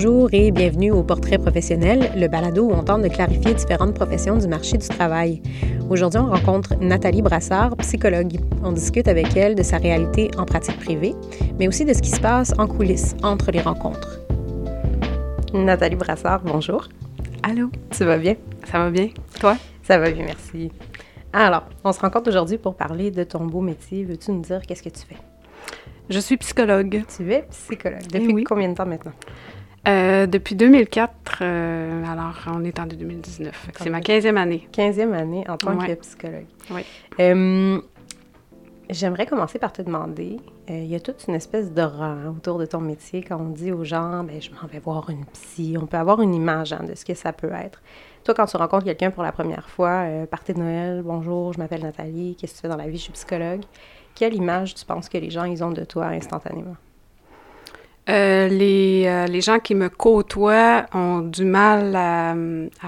[0.00, 4.36] Bonjour et bienvenue au Portrait professionnel, le balado où on tente de clarifier différentes professions
[4.36, 5.42] du marché du travail.
[5.90, 8.38] Aujourd'hui, on rencontre Nathalie Brassard, psychologue.
[8.62, 11.16] On discute avec elle de sa réalité en pratique privée,
[11.58, 14.20] mais aussi de ce qui se passe en coulisses entre les rencontres.
[15.52, 16.86] Nathalie Brassard, bonjour.
[17.42, 17.68] Allô?
[17.90, 18.36] Tu vas bien?
[18.70, 19.08] Ça va bien?
[19.40, 19.56] Toi?
[19.82, 20.70] Ça va bien, merci.
[21.32, 24.04] Alors, on se rencontre aujourd'hui pour parler de ton beau métier.
[24.04, 25.18] Veux-tu nous dire qu'est-ce que tu fais?
[26.08, 27.02] Je suis psychologue.
[27.16, 28.06] Tu es psychologue.
[28.12, 29.12] Depuis combien de temps maintenant?
[29.86, 33.70] Euh, depuis 2004, euh, alors on est en 2019.
[33.78, 34.68] C'est ma 15e année.
[34.72, 36.46] 15e année en tant que psychologue.
[36.70, 36.82] Oui.
[37.20, 37.80] Euh,
[38.90, 42.66] j'aimerais commencer par te demander, il y a toute une espèce de rang autour de
[42.66, 45.76] ton métier quand on dit aux gens, ben, je m'en vais voir une psy.
[45.80, 47.80] On peut avoir une image hein, de ce que ça peut être.
[48.24, 51.82] Toi, quand tu rencontres quelqu'un pour la première fois, partie de Noël, bonjour, je m'appelle
[51.82, 53.62] Nathalie, qu'est-ce que tu fais dans la vie, je suis psychologue.
[54.14, 56.76] Quelle image tu penses que les gens ils ont de toi instantanément?
[58.08, 62.34] Euh, les, euh, les, gens qui me côtoient ont du mal à,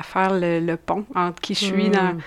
[0.02, 2.20] faire le, pont entre qui je suis dans, hmm.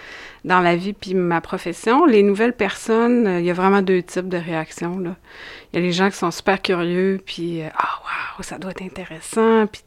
[0.46, 2.06] dans, la vie puis ma profession.
[2.06, 5.00] Les nouvelles personnes, euh, il y a vraiment deux types de réactions.
[5.00, 5.16] Là.
[5.72, 8.00] Il y a les gens qui sont super curieux, puis «Ah,
[8.38, 9.82] wow, ça doit être intéressant», puis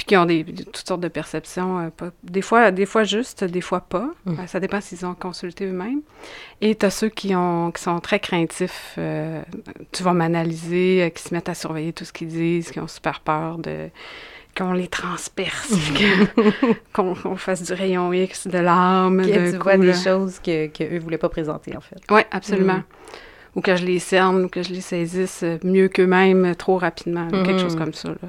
[0.00, 3.82] puis qui ont des, toutes sortes de perceptions, des, fois, des fois justes, des fois
[3.82, 4.08] pas.
[4.24, 4.46] Hmm.
[4.46, 6.00] ça dépend s'ils ont consulté eux-mêmes.
[6.62, 8.94] Et tu as ceux qui, ont, qui sont très craintifs.
[8.96, 9.42] Euh,
[9.92, 12.88] tu vas m'analyser, euh, qui se mettent à surveiller tout ce qu'ils disent, qui ont
[12.88, 13.90] super peur de
[14.56, 15.74] qu'on les transperce,
[16.94, 19.20] qu'on fasse du rayon X de l'âme.
[19.20, 22.00] Que tu vois des choses que, que eux voulaient pas présenter, en fait.
[22.10, 22.78] Oui, absolument.
[22.78, 22.84] Mm.
[23.56, 27.58] Ou que je les cerne, ou que je les saisisse mieux qu'eux-mêmes trop rapidement, quelque
[27.58, 27.78] chose mm-hmm.
[27.78, 28.08] comme ça.
[28.08, 28.28] Là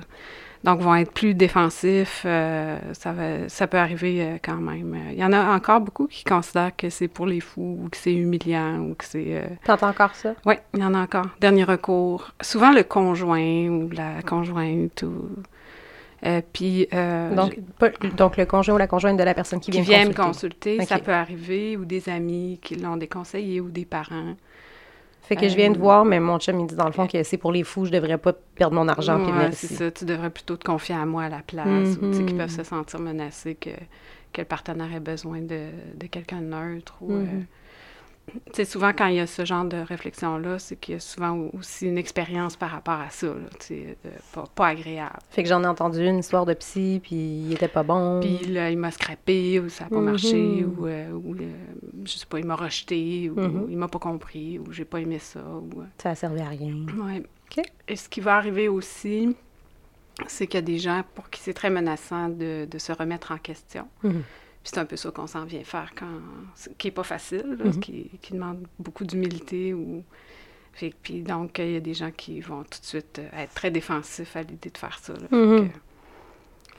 [0.63, 2.23] donc vont être plus défensifs.
[2.25, 4.97] Euh, ça, va, ça peut arriver euh, quand même.
[5.11, 7.97] Il y en a encore beaucoup qui considèrent que c'est pour les fous ou que
[7.97, 9.25] c'est humiliant ou que c'est...
[9.29, 9.47] Euh...
[9.65, 10.33] T'entends encore ça?
[10.45, 11.27] Oui, il y en a encore.
[11.39, 12.31] Dernier recours.
[12.41, 15.29] Souvent le conjoint ou la conjointe ou...
[16.23, 17.57] Euh, puis, donc,
[18.15, 20.99] donc, le conjoint ou la conjointe de la personne qui, qui vient, me consulter, ça
[20.99, 24.35] peut arriver, ou des amis qui l'ont déconseillé, ou des parents.
[25.31, 27.07] Fait que je viens de euh, voir, mais mon chum, il dit dans le fond
[27.07, 29.89] que c'est pour les fous, je devrais pas perdre mon argent ouais, c'est ça.
[29.89, 31.97] Tu devrais plutôt te confier à moi à la place.
[32.01, 33.69] ou, qui peuvent se sentir menacés que,
[34.33, 36.95] que le partenaire ait besoin de, de quelqu'un de neutre.
[36.99, 37.25] Ou, euh,
[38.53, 41.49] sais, souvent, quand il y a ce genre de réflexion-là, c'est qu'il y a souvent
[41.57, 43.27] aussi une expérience par rapport à ça,
[43.59, 43.97] sais,
[44.33, 45.19] pas, pas, agréable.
[45.29, 48.19] Fait que j'en ai entendu une histoire de psy, puis il était pas bon.
[48.21, 50.75] Puis là, il m'a scrappé, ou ça n'a pas marché, mm-hmm.
[50.77, 51.35] ou, euh, ou
[52.05, 53.65] je sais pas, il m'a rejeté, ou, mm-hmm.
[53.69, 55.39] il m'a pas compris, ou j'ai pas aimé ça.
[55.39, 55.85] Ou, euh.
[55.97, 56.75] Ça a servi à rien.
[56.97, 57.23] Oui.
[57.87, 59.35] Et ce qui va arriver aussi,
[60.27, 63.31] c'est qu'il y a des gens pour qui c'est très menaçant de, de, se remettre
[63.31, 63.87] en question.
[64.63, 67.79] Mm-hmm c'est un peu ça qu'on s'en vient faire quand qui est pas facile, mhm.
[67.79, 70.03] qui, qui, demande beaucoup d'humilité ou
[71.01, 73.71] puis donc il y a des gens qui vont tout de suite euh, être très
[73.71, 75.13] défensifs à l'idée de faire ça.
[75.31, 75.69] Mhm.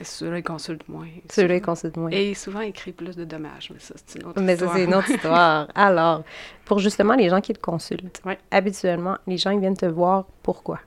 [0.00, 1.08] ceux-là, ils consultent moins.
[1.30, 2.10] Ceux-là, ils consultent moins.
[2.10, 4.74] Et souvent, ils créent plus de dommages, mais ça, c'est une autre mais histoire.
[4.74, 5.68] Mais ça, c'est une autre histoire.
[5.74, 6.24] Alors,
[6.64, 10.80] pour justement les gens qui te consultent, habituellement, les gens, ils viennent te voir pourquoi?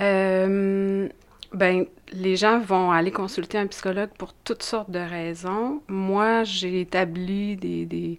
[0.00, 1.08] Euh,
[1.54, 5.82] ben, les gens vont aller consulter un psychologue pour toutes sortes de raisons.
[5.88, 8.18] Moi, j'ai établi des, des,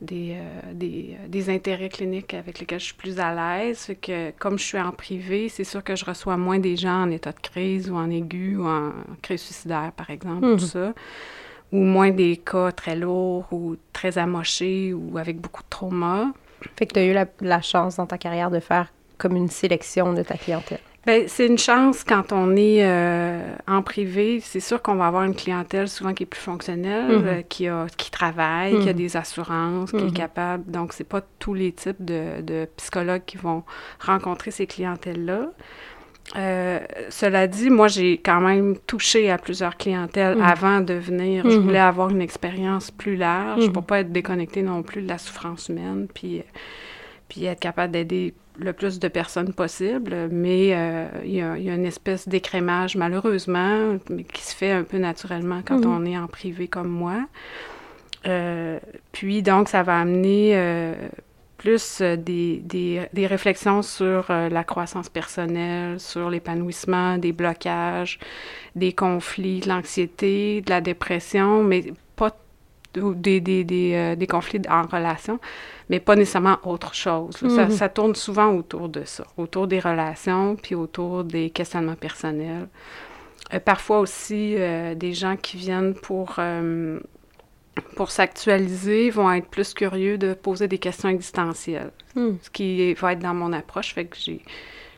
[0.00, 3.90] des, euh, des, euh, des, intérêts cliniques avec lesquels je suis plus à l'aise.
[4.00, 7.10] que comme je suis en privé, c'est sûr que je reçois moins des gens en
[7.10, 8.92] état de crise ou en aigu ou en
[9.22, 10.58] crise suicidaire, par exemple, tout mhm.
[10.58, 10.94] ça.
[11.72, 16.32] Ou moins des cas très lourds ou très amochés ou avec beaucoup de trauma.
[16.76, 19.48] Fait que tu as eu la, la chance dans ta carrière de faire comme une
[19.48, 20.80] sélection de ta clientèle.
[21.08, 24.40] Bien, c'est une chance quand on est euh, en privé.
[24.42, 27.26] C'est sûr qu'on va avoir une clientèle souvent qui est plus fonctionnelle, mhm.
[27.26, 28.98] euh, qui, a, qui travaille, qui a mhm.
[28.98, 30.12] des assurances, qui est mhm.
[30.12, 30.70] capable.
[30.70, 33.62] Donc, c'est pas tous les types de, de psychologues qui vont
[34.00, 35.48] rencontrer ces clientèles-là.
[36.36, 41.48] Euh, cela dit, moi, j'ai quand même touché à plusieurs clientèles avant de venir.
[41.48, 45.16] Je voulais avoir une expérience plus large pour pas être déconnectée non plus de la
[45.16, 46.42] souffrance humaine, puis,
[47.30, 51.86] puis être capable d'aider le plus de personnes possible, mais euh, il y, a une
[51.86, 53.98] espèce d'écrémage, malheureusement,
[54.32, 55.90] qui se fait un peu naturellement quand mhm.
[55.90, 57.26] on est en privé comme moi.
[58.26, 58.78] Euh,
[59.12, 60.94] puis, donc, ça va amener euh,
[61.56, 68.18] plus des, des, des, réflexions sur la croissance personnelle, sur l'épanouissement, des blocages,
[68.74, 71.92] des conflits, de l'anxiété, de la dépression, mais
[72.92, 75.38] pas des, des, des, des conflits en relation,
[75.88, 77.40] mais pas nécessairement autre chose.
[77.42, 77.70] Mhm.
[77.70, 82.68] ça, tourne souvent autour de ça, autour des relations, puis autour des questionnements personnels.
[83.54, 87.00] Euh, parfois aussi, euh, des gens qui viennent pour, euh,
[87.96, 92.32] pour s'actualiser vont être plus curieux de poser des questions existentielles, hmm.
[92.42, 94.42] ce qui va être dans mon approche, fait que j'ai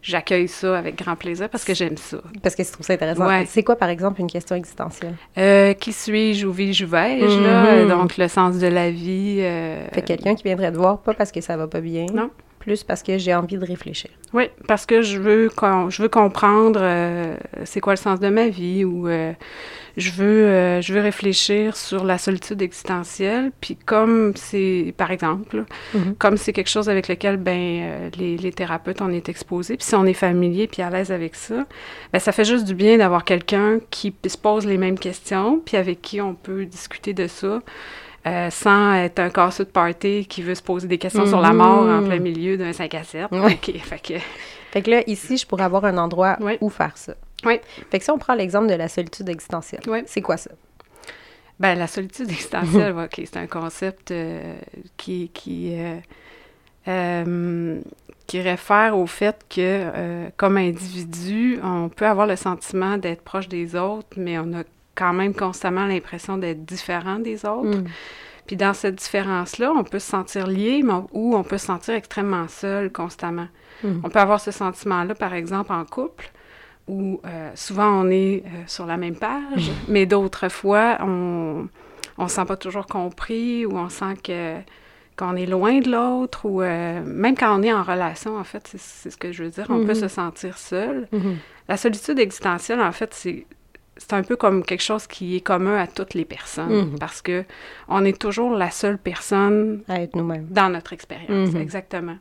[0.03, 2.19] j'accueille ça avec grand plaisir parce que j'aime ça.
[2.43, 3.29] Parce que je trouve ça intéressant.
[3.47, 5.15] C'est quoi, par exemple, une question existentielle?
[5.39, 7.83] Euh, qui suis-je, où vis-je, vais-je, là?
[7.83, 7.89] Mhm.
[7.89, 9.39] Donc, le sens de la vie.
[9.41, 9.87] Euh...
[9.93, 12.07] Fait quelqu'un qui viendrait te voir, pas parce que ça va pas bien.
[12.13, 12.31] Non.
[12.61, 14.11] Plus parce que j'ai envie de réfléchir.
[14.35, 15.49] Oui, parce que je veux,
[15.89, 17.35] je veux comprendre euh,
[17.65, 19.33] c'est quoi le sens de ma vie ou euh,
[19.97, 23.51] je veux, euh, je veux réfléchir sur la solitude existentielle.
[23.63, 25.65] Puis comme c'est, par exemple,
[25.95, 26.15] mhm.
[26.17, 29.95] comme c'est quelque chose avec lequel ben les, les, thérapeutes on est exposés, puis si
[29.95, 31.67] on est familier puis à l'aise avec ça,
[32.13, 35.79] ben ça fait juste du bien d'avoir quelqu'un qui se pose les mêmes questions, puis
[35.79, 37.63] avec qui on peut discuter de ça.
[38.27, 41.55] Euh, sans être un casseux de party qui veut se poser des questions sur la
[41.55, 42.23] mort en plein mhm.
[42.23, 43.27] milieu d'un 5 à 7.
[43.33, 44.15] OK, fait que...
[44.71, 47.15] Fait que là, ici, je pourrais avoir un endroit où faire ça.
[47.45, 47.59] Oui.
[47.91, 50.51] Fait que si on prend l'exemple de la solitude existentielle, c'est quoi ça?
[51.59, 54.57] Ben, la solitude existentielle, OK, c'est un concept euh,
[54.97, 55.97] qui, qui, euh,
[56.89, 57.81] euh,
[58.27, 63.75] qui réfère au fait que, comme individu, on peut avoir le sentiment d'être proche des
[63.75, 64.63] autres, mais on a
[64.95, 67.79] quand même constamment l'impression d'être différent des autres.
[67.79, 67.89] Hmm.
[68.47, 71.95] Puis dans cette différence-là, on peut se sentir lié, mais, ou on peut se sentir
[71.95, 73.49] extrêmement seul constamment.
[73.85, 74.01] Hmm.
[74.03, 76.31] On peut avoir ce sentiment-là, par exemple, en couple
[76.91, 81.69] où euh, souvent on est euh, sur la même page, mais d'autres fois, on
[82.19, 84.57] ne se sent pas toujours compris ou on sent que
[85.17, 88.75] qu'on est loin de l'autre ou euh, même quand on est en relation, en fait,
[88.77, 90.01] c'est ce que je veux dire, on peut mm-hmm.
[90.01, 91.09] se sentir seul.
[91.13, 91.35] Mm-hmm.
[91.69, 93.47] La solitude existentielle, en fait, c'est
[94.01, 96.99] c'est un peu comme quelque chose qui est commun à toutes les personnes mm-hmm.
[96.99, 97.45] parce que
[97.87, 102.17] on est toujours la seule personne à être nous-mêmes dans notre expérience, exactement.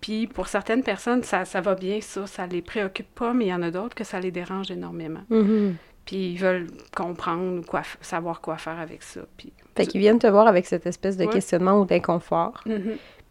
[0.00, 3.48] Puis pour certaines personnes, ça, ça va bien, ça, ça les préoccupe pas, mais il
[3.48, 5.24] y en a d'autres que ça les dérange énormément.
[5.28, 5.72] Mm-hmm.
[6.04, 9.20] Puis ils veulent comprendre, quoi, savoir quoi faire avec ça.
[9.36, 12.62] Puis, fait qu'ils viennent te voir avec cette espèce de questionnement ou d'inconfort.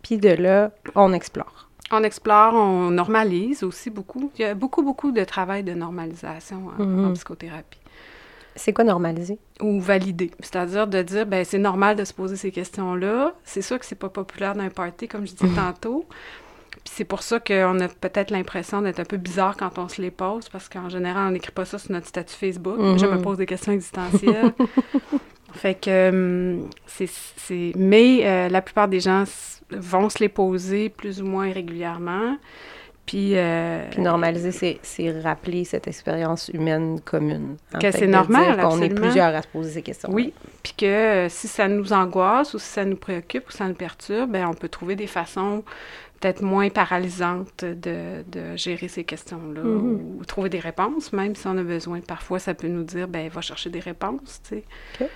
[0.04, 1.67] Puis de là, on explore.
[1.92, 4.32] On explore, on normalise aussi beaucoup.
[4.38, 7.14] Il y a beaucoup, beaucoup de travail de normalisation en, mm-hmm.
[7.14, 7.80] psychothérapie.
[8.56, 9.38] C'est quoi normaliser?
[9.62, 10.32] Ou valider.
[10.40, 13.34] C'est-à-dire de dire, ben c'est normal de se poser ces questions-là.
[13.44, 16.06] C'est sûr que c'est pas populaire dans un party, comme je disais tantôt
[16.86, 20.12] c'est pour ça qu'on a peut-être l'impression d'être un peu bizarre quand on se les
[20.12, 22.78] pose, parce qu'en général, on n'écrit pas ça sur notre statut Facebook.
[22.98, 23.22] Je me mhm.
[23.22, 24.54] pose des questions existentielles.
[25.54, 27.74] fait que hum, c'est...
[27.76, 29.24] Mais euh, la plupart des gens
[29.72, 32.38] vont se les poser plus ou moins régulièrement.
[33.06, 37.56] Puis, euh, Puis normaliser, c'est rappeler cette expérience humaine commune.
[37.74, 37.80] Hein.
[37.80, 40.10] Que c'est normal, qu'on est plusieurs à se poser ces questions.
[40.12, 43.66] Oui, puis que euh, si ça nous angoisse ou si ça nous préoccupe ou ça
[43.66, 45.64] nous perturbe, ben on peut trouver des façons
[46.20, 50.20] peut-être moins paralysante de, de, gérer ces questions-là mm-hmm.
[50.20, 52.02] ou, trouver des réponses, même si on a besoin.
[52.02, 54.64] Parfois, ça peut nous dire, ben va chercher des réponses, tu
[54.98, 55.10] sais.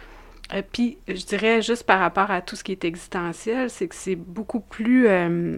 [0.54, 3.96] Euh, puis, je dirais juste par rapport à tout ce qui est existentiel, c'est que
[3.96, 5.08] c'est beaucoup plus...
[5.08, 5.58] Euh,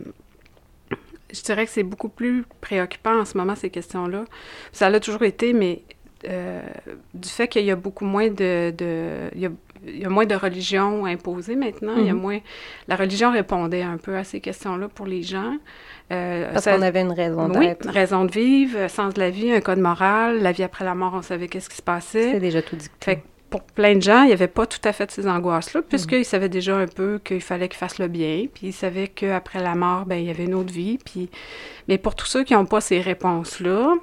[1.32, 4.26] je dirais que c'est beaucoup plus préoccupant en ce moment, ces questions-là.
[4.72, 5.82] Ça l'a toujours été, mais
[6.30, 6.62] euh,
[7.14, 8.72] du fait qu'il y a beaucoup moins de...
[8.72, 9.52] de il y a
[9.86, 11.96] il y a moins de religion imposée maintenant.
[11.98, 12.22] Il y a mhm.
[12.22, 12.40] moins.
[12.88, 15.58] La religion répondait un peu à ces questions-là pour les gens.
[16.12, 17.86] Euh, Parce qu'on avait une raison d'être.
[17.86, 20.96] Oui, raison de vivre, sens de la vie, un code moral, la vie après la
[20.96, 22.32] mort, on savait qu'est-ce qui se passait.
[22.32, 22.78] C'est déjà tout.
[23.00, 26.26] Fait pour plein de gens, il n'y avait pas tout à fait ces angoisses-là, puisqu'ils
[26.26, 29.76] savaient déjà un peu qu'il fallait qu'ils fassent le bien, puis ils savaient qu'après la
[29.76, 30.98] mort, ben il y avait une autre vie.
[30.98, 31.30] Puis...
[31.88, 33.94] Mais pour tous ceux qui n'ont pas ces réponses-là,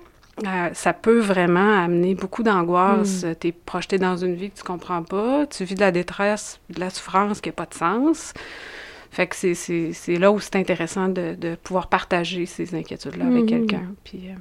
[0.47, 3.25] euh, ça peut vraiment amener beaucoup d'angoisse.
[3.25, 3.35] Hmm.
[3.41, 6.61] Tu es projeté dans une vie que tu comprends pas, tu vis de la détresse,
[6.71, 8.33] de la souffrance qui n'a pas de sens.
[9.11, 13.49] Fait que c'est là où c'est intéressant de, de, pouvoir partager ces inquiétudes-là avec hmm.
[13.49, 13.95] quelqu'un.
[14.05, 14.35] Puis, euh,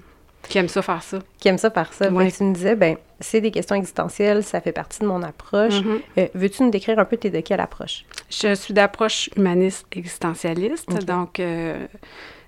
[0.49, 1.19] qui aime ça faire ça.
[1.39, 2.09] Qui aime ça faire ça.
[2.11, 2.31] Ouais.
[2.31, 5.81] tu me disais, ben c'est des questions existentielles, ça fait partie de mon approche.
[5.81, 6.01] Mm-hmm.
[6.17, 8.05] Euh, veux-tu nous décrire un peu t'es de quelle approche?
[8.29, 11.05] Je suis d'approche humaniste existentialiste.
[11.05, 11.39] Donc,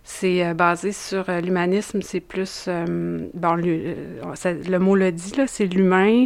[0.04, 5.48] c'est euh, basé sur euh, l'humanisme, c'est plus, euh, bon, le, mot le dit, là,
[5.48, 6.26] c'est l'humain,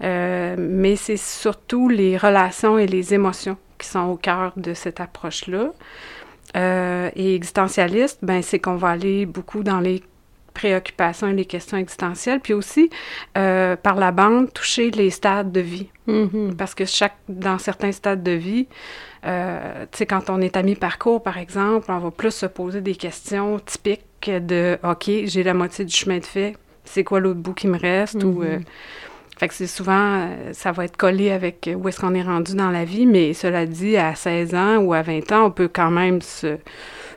[0.00, 5.72] mais c'est surtout les relations et les émotions qui sont au cœur de cette approche-là.
[6.54, 10.02] et existentialiste, ben, c'est qu'on va aller beaucoup dans les
[10.52, 12.90] préoccupations et les questions existentielles, puis aussi,
[13.34, 15.88] par la bande, toucher les stades de vie.
[16.08, 16.56] Mm-hmm.
[16.56, 18.66] Parce que chaque, dans certains stades de vie,
[19.26, 22.80] euh, tu sais, quand on est à mi-parcours, par exemple, on va plus se poser
[22.80, 27.40] des questions typiques de OK, j'ai la moitié du chemin de fait, c'est quoi l'autre
[27.40, 28.22] bout qui me reste?
[28.24, 28.62] ou, euh, mm-hmm.
[29.38, 32.54] fait que c'est souvent, euh, ça va être collé avec où est-ce qu'on est rendu
[32.54, 35.70] dans la vie, mais cela dit, à 16 ans ou à 20 ans, on peut
[35.72, 36.58] quand même se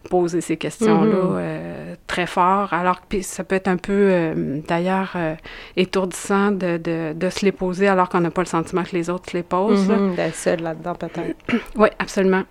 [0.09, 1.37] poser ces questions-là mm-hmm.
[1.37, 2.73] euh, très fort.
[2.73, 5.35] Alors que ça peut être un peu, euh, d'ailleurs, euh,
[5.75, 9.09] étourdissant de, de, de, se les poser alors qu'on n'a pas le sentiment que les
[9.09, 9.89] autres se les posent.
[9.89, 10.15] Mm-hmm.
[10.15, 11.35] D'être seul là-dedans, peut-être.
[11.75, 12.43] oui, absolument.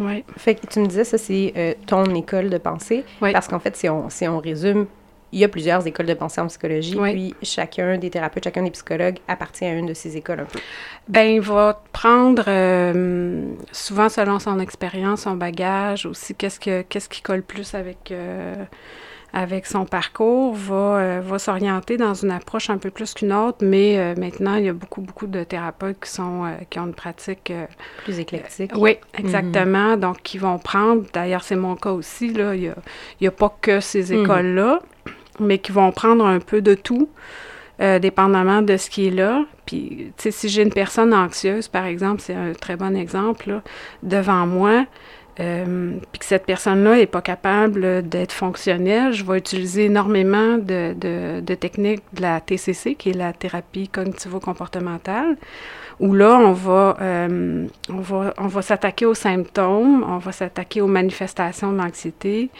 [0.00, 0.24] Oui.
[0.36, 3.04] Fait que tu me disais, ça, c'est ton école de pensée.
[3.20, 3.32] Oui.
[3.32, 4.86] Parce qu'en fait, si on, si on résume
[5.32, 8.70] il y a plusieurs écoles de pensée en psychologie, puis chacun des thérapeutes, chacun des
[8.70, 10.58] psychologues appartient à une de ces écoles un peu.
[11.08, 17.08] Ben, il va prendre euh, souvent selon son expérience, son bagage, aussi qu'est-ce que qu'est-ce
[17.08, 18.54] qui colle plus avec euh,
[19.34, 23.58] avec son parcours, va, euh, va s'orienter dans une approche un peu plus qu'une autre,
[23.60, 27.52] mais maintenant, il y a beaucoup, beaucoup de thérapeutes qui, sont, qui ont une pratique...
[28.04, 28.72] plus éclectique.
[28.74, 29.98] oui, exactement.
[29.98, 32.76] Donc, qui vont prendre, d'ailleurs, c'est mon cas aussi, là, il n'y a,
[33.20, 34.22] il y a pas que ces mhm.
[34.22, 34.80] écoles-là
[35.40, 37.08] mais qui vont prendre un peu de tout,
[37.80, 39.44] euh, dépendamment de ce qui est là.
[39.66, 43.60] Puis, tu sais, si j'ai une personne anxieuse, par exemple, c'est un très bon exemple,
[44.02, 44.84] devant moi,
[45.40, 50.94] euh, puis que cette personne-là n'est pas capable d'être fonctionnelle, je vais utiliser énormément de,
[51.40, 55.36] de, techniques de la TCC, qui est la thérapie cognitivo-comportementale,
[56.00, 60.80] où là, on va, euh, on va, on va s'attaquer aux symptômes, on va s'attaquer
[60.80, 62.50] aux manifestations de l'anxiété,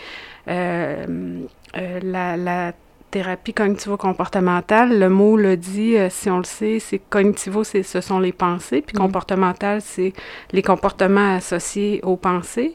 [0.47, 1.41] euh,
[1.77, 2.73] euh, la,
[3.11, 8.19] thérapie cognitivo-comportementale, le mot le dit, euh, si on le sait, c'est cognitivo, ce sont
[8.19, 9.01] les pensées, puis mm.
[9.01, 10.13] comportemental, c'est
[10.53, 12.75] les comportements associés aux pensées.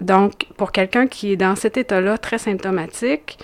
[0.00, 3.38] Donc, pour quelqu'un qui est dans cet état-là très symptomatique,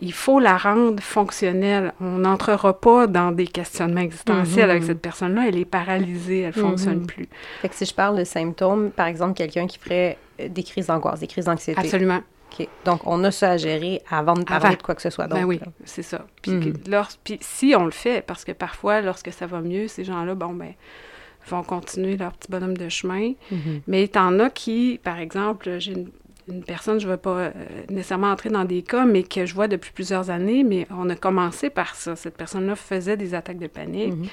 [0.00, 1.92] il faut la rendre fonctionnelle.
[2.00, 4.86] On n'entrera pas dans des questionnements existentiels avec mm-hmm.
[4.86, 5.44] cette personne-là.
[5.46, 7.06] Elle est paralysée, elle ne fonctionne mm-hmm.
[7.06, 7.28] plus.
[7.62, 11.20] Fait que si je parle de symptômes, par exemple, quelqu'un qui ferait des crises d'angoisse,
[11.20, 11.80] des crises d'anxiété.
[11.80, 12.22] Absolument.
[12.84, 15.40] Donc, on a ça à gérer avant de parler de quoi que ce soit d'autre.
[15.40, 16.26] Ben oui, c'est ça.
[16.46, 16.74] Mhm.
[17.24, 20.54] Puis, si on le fait, parce que parfois, lorsque ça va mieux, ces gens-là, bon,
[20.54, 20.74] ben
[21.48, 23.32] vont continuer leur petit bonhomme de chemin.
[23.50, 23.80] Mhm.
[23.86, 27.38] Mais il y en a qui, par exemple, j'ai une, personne, je ne veux pas
[27.38, 27.50] euh,
[27.90, 31.16] nécessairement entrer dans des cas, mais que je vois depuis plusieurs années, mais on a
[31.16, 32.16] commencé par ça.
[32.16, 34.14] Cette personne-là faisait des attaques de panique.
[34.14, 34.26] Mhm.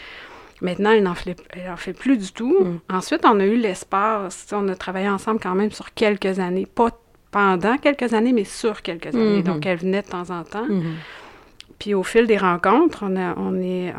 [0.62, 1.36] Maintenant, elle n'en fait,
[1.76, 2.80] fait plus du tout.
[2.90, 4.48] Ensuite, on a eu l'espace.
[4.54, 6.66] On a travaillé ensemble quand même sur quelques années.
[6.66, 6.92] Pas
[7.36, 9.44] pendant quelques années, mais sur quelques années.
[9.44, 9.72] Donc, mhm.
[9.72, 10.68] elle venait de temps en temps.
[10.70, 10.94] Mhm.
[11.80, 13.94] Puis au fil des rencontres, on a, on est,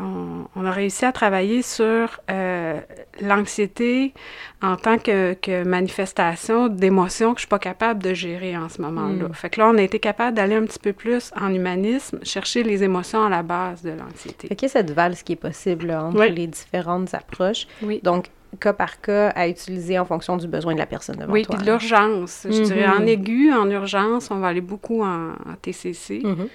[0.55, 2.79] on, a réussi à travailler sur euh,
[3.21, 4.15] l'anxiété
[4.63, 8.81] en tant que, que manifestation d'émotions que je suis pas capable de gérer en ce
[8.81, 9.27] moment-là.
[9.27, 9.33] Mhm.
[9.35, 12.63] Fait que là, on a été capable d'aller un petit peu plus en humanisme, chercher
[12.63, 14.47] les émotions à la base de l'anxiété.
[14.47, 17.67] Fait qu'il y a cette valse qui est possible entre les différentes approches.
[17.83, 17.99] Oui.
[18.01, 21.43] Donc, cas par cas à utiliser en fonction du besoin de la personne devant oui,
[21.43, 21.55] toi.
[21.55, 22.47] Oui, puis de l'urgence.
[22.49, 23.07] Je dirais en mhm.
[23.07, 26.21] aigu, en urgence, on va aller beaucoup en, TCC.
[26.23, 26.47] Mhm.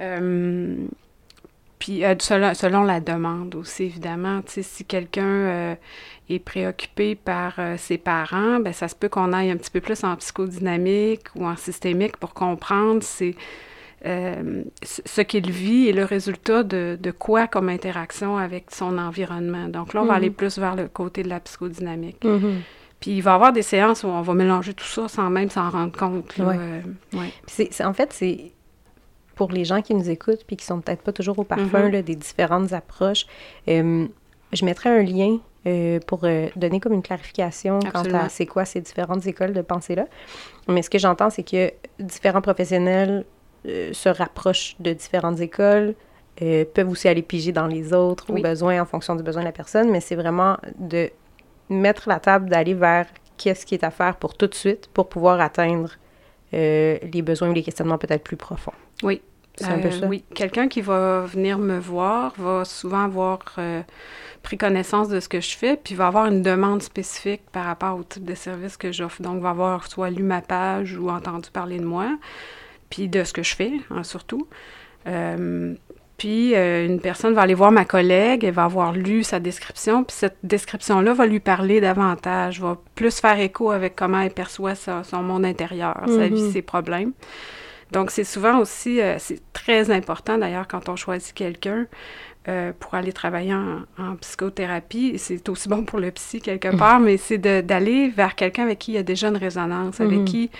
[0.00, 0.76] Euh,
[1.78, 4.42] puis euh, selon, la demande aussi, évidemment.
[4.46, 5.74] si quelqu'un euh,
[6.28, 10.04] est préoccupé par ses parents, ben ça se peut qu'on aille un petit peu plus
[10.04, 13.34] en psychodynamique ou en systémique pour comprendre c'est
[14.06, 19.68] euh, ce qu'il vit est le résultat de, quoi comme interaction avec son environnement.
[19.68, 20.36] Donc là, on va aller mhm.
[20.36, 22.24] plus vers le côté de la psychodynamique.
[22.24, 22.62] Mhm.
[22.98, 25.50] Puis il va y avoir des séances où on va mélanger tout ça sans même
[25.50, 26.34] s'en rendre compte.
[26.38, 26.80] Euh,
[27.84, 28.52] en fait, c'est
[29.34, 32.02] pour les gens qui nous écoutent puis qui sont peut-être pas toujours au parfum mhm.
[32.02, 33.26] des différentes approches.
[33.68, 34.06] Euh,
[34.52, 35.38] je mettrai un lien
[36.06, 36.26] pour
[36.56, 40.06] donner comme une clarification quant à c'est quoi ces différentes écoles de pensée-là.
[40.68, 43.26] Mais ce que j'entends, c'est que différents professionnels
[43.66, 45.94] euh, se rapprochent de différentes écoles,
[46.40, 49.46] euh, peuvent aussi aller piger dans les autres au besoin en fonction du besoin de
[49.46, 51.10] la personne, mais c'est vraiment de
[51.68, 55.10] mettre la table, d'aller vers qu'est-ce qui est à faire pour tout de suite pour
[55.10, 55.90] pouvoir atteindre
[56.54, 58.72] euh, les besoins ou les questionnements peut-être plus profonds.
[59.02, 59.20] Oui.
[59.56, 60.06] C'est un peu ça?
[60.06, 60.24] Oui.
[60.34, 63.40] Quelqu'un qui va venir me voir va souvent avoir
[64.42, 67.98] pris connaissance de ce que je fais, puis va avoir une demande spécifique par rapport
[67.98, 69.20] au type de service que j'offre.
[69.20, 72.16] Donc, va avoir soit lu ma page ou entendu parler de moi
[72.90, 74.46] puis de ce que je fais, hein, surtout.
[75.06, 75.74] Euh,
[76.18, 80.04] puis euh, une personne va aller voir ma collègue, elle va avoir lu sa description,
[80.04, 84.74] puis cette description-là va lui parler davantage, va plus faire écho avec comment elle perçoit
[84.74, 86.52] son monde intérieur, sa vie, mhm.
[86.52, 87.12] ses problèmes.
[87.92, 91.86] Donc c'est souvent aussi, euh, c'est très important d'ailleurs quand on choisit quelqu'un
[92.80, 97.38] pour aller travailler en, psychothérapie, c'est aussi bon pour le psy quelque part, mais c'est
[97.38, 100.24] d'aller vers quelqu'un avec qui il y a déjà une résonance, avec mhm.
[100.24, 100.50] qui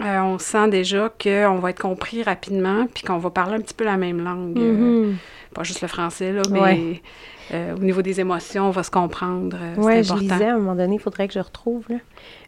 [0.00, 3.74] euh, on sent déjà qu'on va être compris rapidement, puis qu'on va parler un petit
[3.74, 4.58] peu la même langue.
[4.58, 5.16] Euh, mm-hmm.
[5.54, 7.02] pas juste le français, là, mais
[7.52, 9.56] euh, au niveau des émotions, on va se comprendre.
[9.76, 11.96] oui, je lisais à un moment donné, il faudrait que je retrouve, là.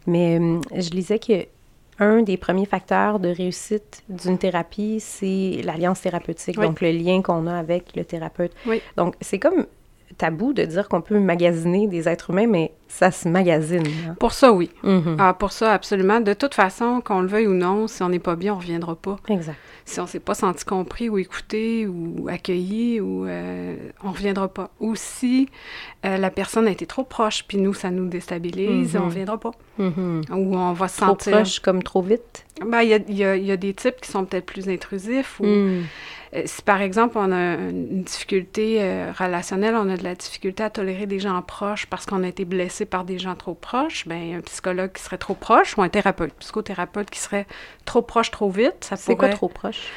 [0.07, 0.39] mais
[0.75, 1.45] je lisais que
[1.97, 7.47] un des premiers facteurs de réussite d'une thérapie, c'est l'alliance thérapeutique, donc le lien qu'on
[7.47, 8.51] a avec le thérapeute.
[8.97, 9.65] Donc, c'est comme
[10.17, 13.85] tabou de dire qu'on peut magasiner des êtres humains, mais ça se magasine.
[13.85, 14.15] Hein.
[14.19, 14.69] Pour ça, oui.
[14.83, 15.15] Mm-hmm.
[15.19, 16.21] ah, pour ça, absolument.
[16.21, 18.61] De toute façon, qu'on le veuille ou non, si on n'est pas bien, on ne
[18.61, 19.17] reviendra pas.
[19.27, 19.57] Exact.
[19.83, 24.13] Si on ne s'est pas senti compris ou écouté ou accueilli, ou, euh, on ne
[24.13, 24.69] reviendra pas.
[24.79, 25.49] Ou si
[26.05, 29.07] euh, la personne a été trop proche, puis nous, ça nous déstabilise, on ne mm-hmm.
[29.07, 29.51] reviendra pas.
[29.79, 30.33] Mm-hmm.
[30.33, 31.33] Ou on va se sentir...
[31.33, 32.45] Trop proche comme trop vite?
[32.65, 35.45] Ben, il y, a, y, a, des types qui sont peut-être plus intrusifs ou...
[36.35, 40.63] Euh, si par exemple on a une difficulté euh, relationnelle, on a de la difficulté
[40.63, 44.07] à tolérer des gens proches parce qu'on a été blessé par des gens trop proches,
[44.07, 47.45] ben un psychologue qui serait trop proche ou un thérapeute, psychothérapeute qui serait
[47.85, 49.87] trop proche trop vite, ça C'est quoi trop proche?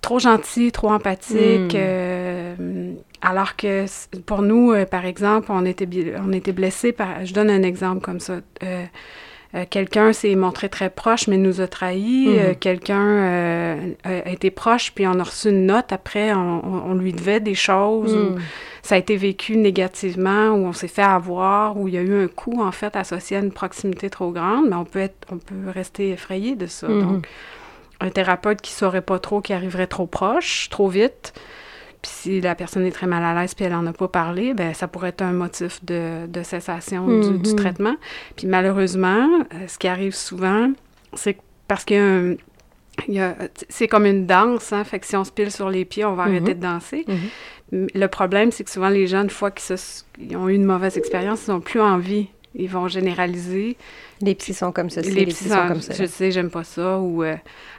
[0.00, 1.74] Trop gentil, trop empathique.
[1.74, 1.76] Hmm.
[1.76, 3.84] Euh, alors que
[4.20, 5.86] pour nous, par exemple, on était,
[6.18, 7.26] on était blessé par...
[7.26, 8.36] Je donne un exemple comme ça.
[9.54, 12.28] Euh, quelqu'un s'est montré très proche, mais nous a trahis.
[12.28, 12.38] Mhm.
[12.38, 17.12] Euh, quelqu'un euh, a été proche, puis on a reçu une note après, on, lui
[17.12, 18.40] devait des choses, ou mhm.
[18.82, 22.24] ça a été vécu négativement, ou on s'est fait avoir, ou il y a eu
[22.24, 25.38] un coup, en fait, associé à une proximité trop grande, mais on peut, être, on
[25.38, 26.88] peut rester effrayé de ça.
[26.88, 27.00] Mhm.
[27.00, 27.26] Donc,
[28.00, 31.34] un thérapeute qui saurait pas trop, qui arriverait trop proche, trop vite,
[32.02, 34.54] puis si la personne est très mal à l'aise puis elle n'en a pas parlé,
[34.54, 37.54] ben ça pourrait être un motif de, cessation du, mm-hmm.
[37.56, 37.96] traitement.
[38.36, 40.70] Puis malheureusement, euh, ce qui arrive souvent,
[41.14, 41.36] c'est
[41.68, 42.36] parce que
[43.68, 46.14] c'est comme une danse, hein, fait que si on se pile sur les pieds, on
[46.14, 46.54] va arrêter mm-hmm.
[46.54, 47.06] de danser.
[47.08, 47.88] Mm-hmm.
[47.94, 51.46] Le problème, c'est que souvent les gens, une fois qu'ils ont eu une mauvaise expérience,
[51.46, 53.76] ils n'ont plus envie ils vont généraliser.
[54.22, 55.00] Les psys sont comme ça.
[55.00, 55.94] Les, psys sont, comme ça.
[55.94, 56.98] Je sais, j'aime pas ça.
[56.98, 57.36] Ou, euh,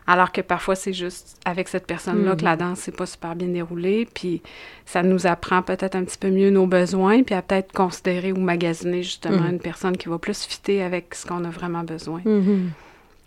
[0.08, 2.60] alors que parfois, c'est juste avec cette personne-là que la mhm.
[2.60, 4.08] danse s'est pas super bien déroulée.
[4.12, 4.42] Puis
[4.86, 8.40] ça nous apprend peut-être un petit peu mieux nos besoins, puis à peut-être considérer ou
[8.40, 9.52] magasiner justement mhm.
[9.52, 12.22] une personne qui va plus fitter avec ce qu'on a vraiment besoin.
[12.26, 12.72] Mhm.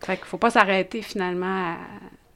[0.01, 1.77] Fait qu'il faut pas s'arrêter finalement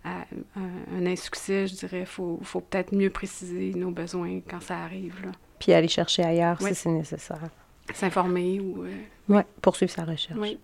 [0.05, 0.11] à,
[0.57, 2.01] un, insuccès, je dirais.
[2.01, 5.17] Il faut, faut peut-être mieux préciser nos besoins quand ça arrive.
[5.25, 5.33] Là.
[5.59, 7.51] Puis aller chercher ailleurs si c'est nécessaire.
[7.95, 8.85] S'informer ou...
[8.85, 8.91] Euh,
[9.29, 10.39] oui, poursuivre sa recherche.
[10.39, 10.59] Oui.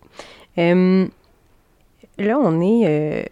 [0.57, 3.23] là, on est euh,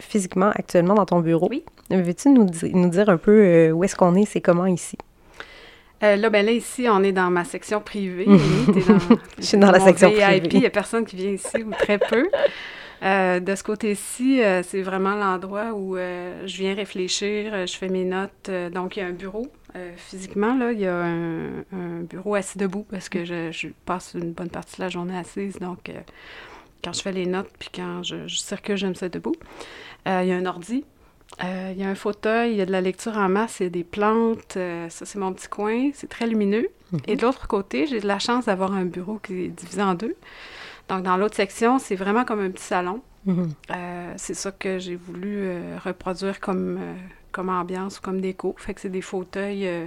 [0.00, 1.48] physiquement actuellement dans ton bureau.
[1.50, 1.64] Oui.
[1.90, 4.96] Veux-tu nous, nous, dire un peu euh, où est-ce qu'on est, c'est comment ici?
[6.00, 8.26] là, ben là, ici, on est dans ma section privée.
[9.38, 10.48] Je suis dans la section privée.
[10.52, 12.28] Il n'y a personne qui vient ici, ou très peu.
[13.02, 18.48] de ce côté-ci, c'est vraiment l'endroit où je viens réfléchir, je fais mes notes.
[18.72, 22.58] donc, il y a un bureau euh, physiquement, là, il y a un, bureau assis
[22.58, 25.58] debout parce que je, passe une bonne partie de la journée assise.
[25.58, 26.00] Donc, euh,
[26.82, 29.34] quand je fais les notes puis quand je, je circule, j'aime ça debout.
[30.06, 30.84] Euh, il y a un ordi.
[31.42, 33.66] il y a un fauteuil, il y a de la lecture en masse, il y
[33.66, 34.54] a des plantes.
[34.54, 35.90] ça, c'est mon petit coin.
[35.92, 36.68] C'est très lumineux.
[36.92, 37.00] Mhm.
[37.06, 39.94] Et de l'autre côté, j'ai de la chance d'avoir un bureau qui est divisé en
[39.94, 40.16] deux.
[40.88, 43.02] Donc, dans l'autre section, c'est vraiment comme un petit salon.
[43.26, 43.50] Mhm.
[44.16, 45.50] c'est ça que j'ai voulu
[45.84, 46.78] reproduire comme
[47.38, 48.52] comme ambiance ou comme déco.
[48.58, 49.86] Fait que c'est des fauteuils euh,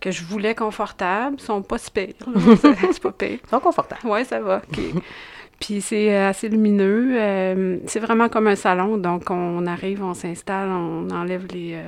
[0.00, 1.34] que je voulais confortables.
[1.40, 2.14] Ils sont pas si pires.
[2.92, 3.38] c'est pas pire.
[3.44, 4.02] Ils sont confortables.
[4.04, 4.62] Oui, ça va.
[5.60, 7.16] Puis c'est euh, assez lumineux.
[7.20, 8.96] Euh, c'est vraiment comme un salon.
[8.96, 11.82] Donc, on arrive, on s'installe, on enlève les,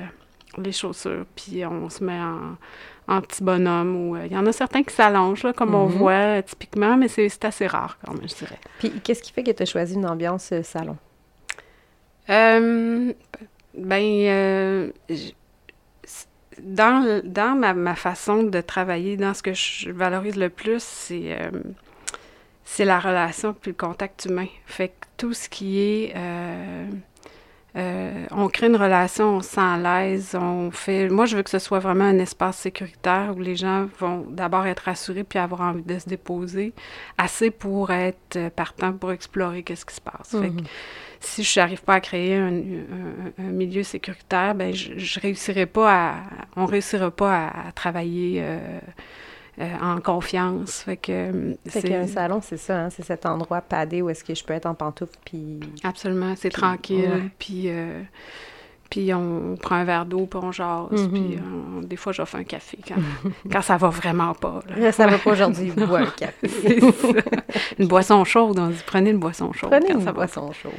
[0.57, 2.57] les chaussures, puis on se met en,
[3.07, 3.95] en petit bonhomme.
[3.95, 5.95] Ou il y en a certains qui s'allongent, comme on mhm.
[5.95, 8.59] voit typiquement, mais c'est assez rare quand même, je dirais.
[8.79, 10.97] Puis qu'est-ce qui fait que tu as choisi une ambiance salon?
[13.73, 14.91] Ben, euh,
[16.61, 21.37] dans, dans ma, ma, façon de travailler, dans ce que je valorise le plus, c'est
[21.39, 21.51] euh,
[22.65, 24.47] c'est la relation puis le contact humain.
[24.65, 26.13] Fait que tout ce qui est
[27.77, 31.07] euh, on crée une relation, on se sent à l'aise, on fait...
[31.07, 34.65] Moi, je veux que ce soit vraiment un espace sécuritaire où les gens vont d'abord
[34.65, 36.73] être rassurés puis avoir envie de se déposer,
[37.17, 40.31] assez pour être partants pour explorer qu'est-ce qui se passe.
[40.31, 40.67] Fait que, mhm.
[41.21, 42.51] Si je n'arrive pas à créer un,
[43.37, 46.15] milieu sécuritaire, ben je, je réussirai pas à...
[46.55, 48.41] On réussira pas à, travailler...
[48.43, 48.79] Euh,
[49.59, 50.81] euh, en confiance.
[50.83, 54.33] Fait que c'est qu'un salon, c'est ça, hein, c'est cet endroit padé où est-ce que
[54.33, 58.01] je peux être en pantoufle puis absolument, c'est tranquille, puis euh,
[58.89, 61.09] puis on prend un verre d'eau, puis on jase, mm-hmm.
[61.09, 61.39] puis
[61.85, 62.95] des fois, j'offre un café quand,
[63.51, 64.61] quand ça va vraiment pas.
[64.69, 64.93] Là.
[64.93, 66.79] Ça va pas aujourd'hui, bois un café.
[67.77, 70.71] une boisson chaude, on dit prenez une boisson chaude prenez une boisson chaude.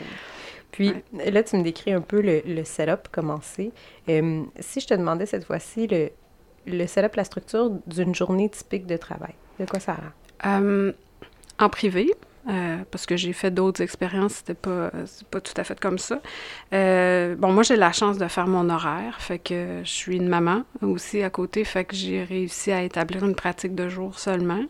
[0.72, 3.70] Puis là, tu me décris un peu le, le setup commencé.
[4.08, 6.10] Euh, si je te demandais cette fois-ci le,
[6.66, 9.34] le setup, la structure d'une journée typique de travail?
[9.60, 10.92] De quoi ça a euh,
[11.58, 12.12] en privé,
[12.48, 14.90] euh, parce que j'ai fait d'autres expériences, c'était pas,
[15.30, 16.20] pas tout à fait comme ça.
[16.72, 20.28] Euh, bon, moi, j'ai la chance de faire mon horaire, fait que je suis une
[20.28, 24.64] maman aussi à côté, fait que j'ai réussi à établir une pratique de jour seulement.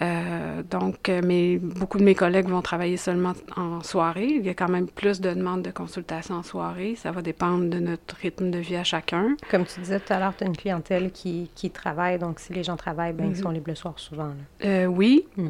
[0.00, 4.28] Euh, donc, euh, mais beaucoup de mes collègues vont travailler seulement en soirée.
[4.28, 6.94] Il y a quand même plus de demandes de consultation en soirée.
[6.96, 9.36] Ça va dépendre de notre rythme de vie à chacun.
[9.50, 12.18] Comme tu disais tout à l'heure, tu as une clientèle qui, qui, travaille.
[12.18, 13.42] Donc, si les gens travaillent, bien, ils mhm.
[13.42, 14.30] sont libres le soir souvent.
[14.64, 15.48] Euh, oui, mm.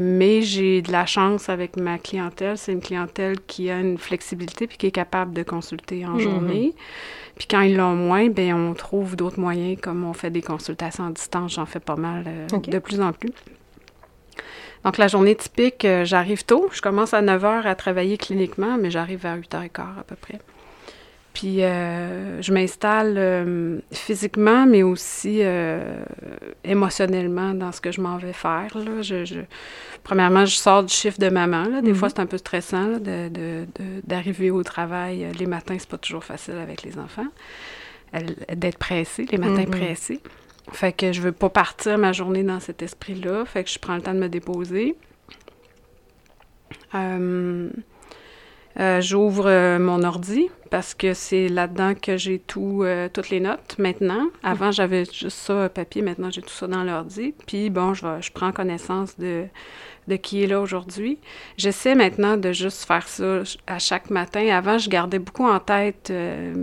[0.00, 2.58] mais j'ai de la chance avec ma clientèle.
[2.58, 6.20] C'est une clientèle qui a une flexibilité puis qui est capable de consulter en mhm.
[6.20, 6.74] journée.
[7.36, 11.06] Puis quand ils l'ont moins, bien, on trouve d'autres moyens, comme on fait des consultations
[11.06, 11.54] à distance.
[11.54, 13.32] J'en fais pas mal de plus en plus.
[14.86, 16.68] Donc, la journée typique, euh, j'arrive tôt.
[16.72, 20.04] Je commence à 9 h à travailler cliniquement, mais j'arrive vers 8 h 15 à
[20.04, 20.38] peu près.
[21.34, 25.42] Puis, euh, je m'installe euh, physiquement, mais aussi
[26.62, 28.78] émotionnellement dans ce que je m'en vais faire.
[28.78, 29.02] Là.
[29.02, 29.40] Je,
[30.04, 31.64] premièrement, je sors du chiffre de maman.
[31.64, 31.82] Là.
[31.82, 31.96] Des mhm.
[31.96, 32.98] fois, c'est un peu stressant
[34.04, 35.26] d'arriver au travail.
[35.36, 37.26] Les matins, c'est pas toujours facile avec les enfants.
[38.54, 39.70] D'être pressé, les matins mhm.
[39.70, 40.20] pressés.
[40.72, 43.44] Fait que je veux pas partir ma journée dans cet esprit-là.
[43.44, 44.96] Fait que je prends le temps de me déposer.
[46.94, 47.68] Euh,
[48.78, 53.76] euh, j'ouvre euh, mon ordi parce que c'est là-dedans que j'ai tout, toutes les notes
[53.78, 54.26] maintenant.
[54.42, 56.02] Avant, j'avais juste ça papier.
[56.02, 57.34] Maintenant, j'ai tout ça dans l'ordi.
[57.46, 59.44] Puis, bon, je, je prends connaissance de,
[60.08, 61.18] de qui est là aujourd'hui.
[61.56, 64.46] J'essaie maintenant de juste faire ça à chaque matin.
[64.48, 66.12] Avant, je gardais beaucoup en tête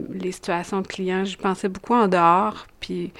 [0.09, 1.25] les situations de clients.
[1.25, 2.65] Je pensais beaucoup en dehors.
[2.79, 3.11] Puis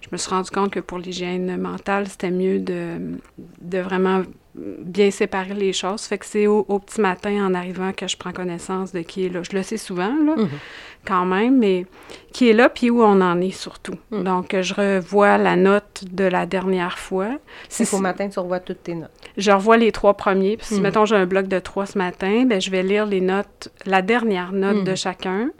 [0.00, 3.18] je me suis rendu compte que pour l'hygiène mentale, c'était mieux de,
[3.60, 4.22] de vraiment
[4.54, 6.02] bien séparer les choses.
[6.02, 9.28] Fait que c'est au, petit matin, en arrivant, que je prends connaissance de qui est
[9.28, 9.42] là.
[9.42, 10.48] Je le sais souvent, là, mhm.
[11.06, 11.86] quand même, mais
[12.32, 13.94] qui est là, puis où on en est surtout.
[14.10, 14.24] Mhm.
[14.24, 17.30] Donc, je revois la note de la dernière fois.
[17.68, 19.10] C'est qu'au matin, tu revois toutes tes notes.
[19.36, 20.58] Je revois les trois premiers.
[20.58, 20.82] Puis si, mhm.
[20.82, 24.02] mettons, j'ai un bloc de trois ce matin, ben je vais lire les notes, la
[24.02, 25.50] dernière note de chacun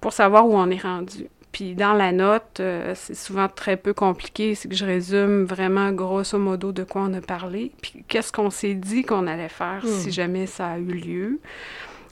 [0.00, 1.28] pour savoir où on est rendu.
[1.52, 5.92] Puis dans la note, euh, c'est souvent très peu compliqué, c'est que je résume vraiment
[5.92, 9.82] grosso modo de quoi on a parlé, puis qu'est-ce qu'on s'est dit qu'on allait faire
[9.84, 10.12] si hmm.
[10.12, 11.40] jamais ça a eu lieu?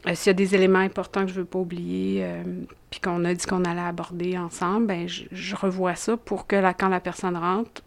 [0.07, 2.42] Euh, s'il y a des éléments importants que je ne veux pas oublier, euh,
[2.90, 6.88] puis qu'on a dit qu'on allait aborder ensemble, ben je, revois ça pour que quand
[6.88, 7.83] la personne rentre,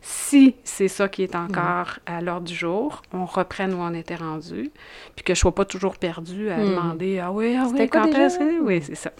[0.00, 4.14] si c'est ça qui est encore à l'ordre du jour, on reprenne où on était
[4.14, 4.70] rendu,
[5.14, 6.68] puis que je ne sois pas toujours perdue à hmm.
[6.68, 8.60] demander Ah oui, ah oui, quand est-ce que.
[8.60, 9.12] Oui, c'est ça.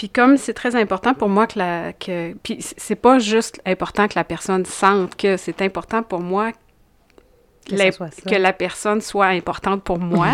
[0.00, 1.92] Puis comme c'est très important pour moi que la...
[1.92, 6.52] Que, puis c'est pas juste important que la personne sente que c'est important pour moi
[7.68, 10.28] que, la, personne soit importante pour moi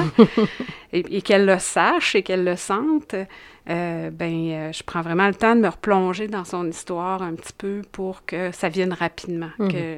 [0.92, 3.16] et, qu'elle le sache et qu'elle le sente,
[3.68, 7.34] euh, ben euh, je prends vraiment le temps de me replonger dans son histoire un
[7.34, 9.50] petit peu pour que ça vienne rapidement.
[9.58, 9.72] Mhm.
[9.72, 9.96] Que,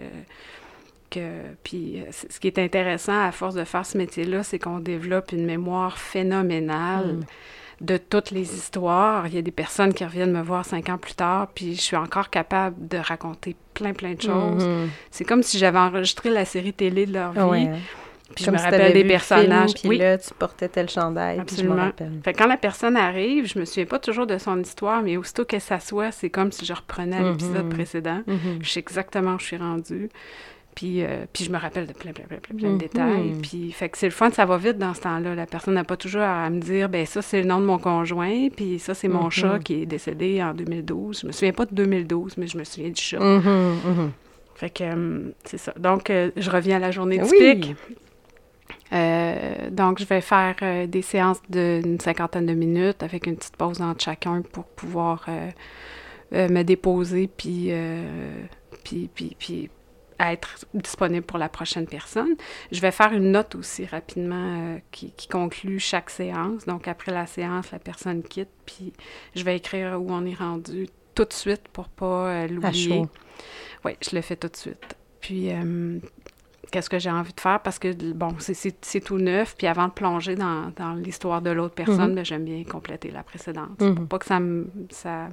[1.11, 1.31] que,
[1.63, 5.33] puis euh, ce qui est intéressant à force de faire ce métier-là, c'est qu'on développe
[5.33, 7.17] une mémoire phénoménale.
[7.17, 7.25] Mhm
[7.81, 9.27] de toutes les histoires.
[9.27, 11.81] Il y a des personnes qui reviennent me voir cinq ans plus tard, puis je
[11.81, 14.67] suis encore capable de raconter plein, plein de choses.
[14.67, 14.89] Mhm.
[15.11, 17.69] C'est comme si j'avais enregistré la série télé de leur vie.
[18.35, 19.75] Puis je me rappelle des personnages.
[19.75, 19.99] puis oui.
[19.99, 21.41] là, tu portais tel chandail.
[21.41, 21.91] Absolument.
[22.23, 25.45] fait quand la personne arrive, je me souviens pas toujours de son histoire, mais aussitôt
[25.45, 27.31] qu'elle s'assoit, c'est comme si je reprenais mhm.
[27.31, 28.23] l'épisode précédent.
[28.27, 28.59] Mhm.
[28.61, 30.11] Je sais exactement où je suis rendue.
[30.79, 32.79] Puis, euh, puis je me rappelle de plein, plein, plein, plein, de mhm.
[32.79, 33.33] détails.
[33.43, 35.35] Puis, fait que c'est le fun, ça va vite dans ce temps-là.
[35.35, 37.79] La personne n'a pas toujours à me dire, ben ça, c'est le nom de mon
[37.79, 39.31] conjoint, puis ça, c'est mon mhm.
[39.33, 41.23] chat qui est décédé en 2012.
[41.23, 43.19] Je me souviens pas de 2012, mais je me souviens du chat.
[43.19, 44.13] Mhm,
[44.55, 45.75] fait que euh, c'est ça.
[45.77, 47.75] Donc, euh, je reviens à la journée typique.
[48.93, 50.55] donc, je vais faire
[50.87, 55.27] des séances d'une cinquantaine de minutes avec une petite pause entre chacun pour pouvoir
[56.31, 57.73] me déposer, puis,
[58.85, 59.71] puis, puis, puis
[60.21, 62.35] être disponible pour la prochaine personne.
[62.73, 66.67] Je vais faire une note aussi rapidement euh, qui, conclut chaque séance.
[66.67, 68.93] Donc, après la séance, la personne quitte, puis
[69.35, 73.05] je vais écrire où on est rendu tout de suite pour pas euh, l'oublier.
[73.85, 74.97] Oui, je le fais tout de suite.
[75.21, 75.99] Puis, euh,
[76.71, 77.61] qu'est-ce que j'ai envie de faire?
[77.61, 82.13] Parce que, bon, c'est tout neuf, puis avant de plonger dans, l'histoire de l'autre personne,
[82.13, 82.17] mm-hmm.
[82.17, 83.79] ben, j'aime bien compléter la précédente.
[83.79, 83.95] Mm-hmm.
[83.95, 84.41] Pour pas que ça,
[84.91, 85.29] ça,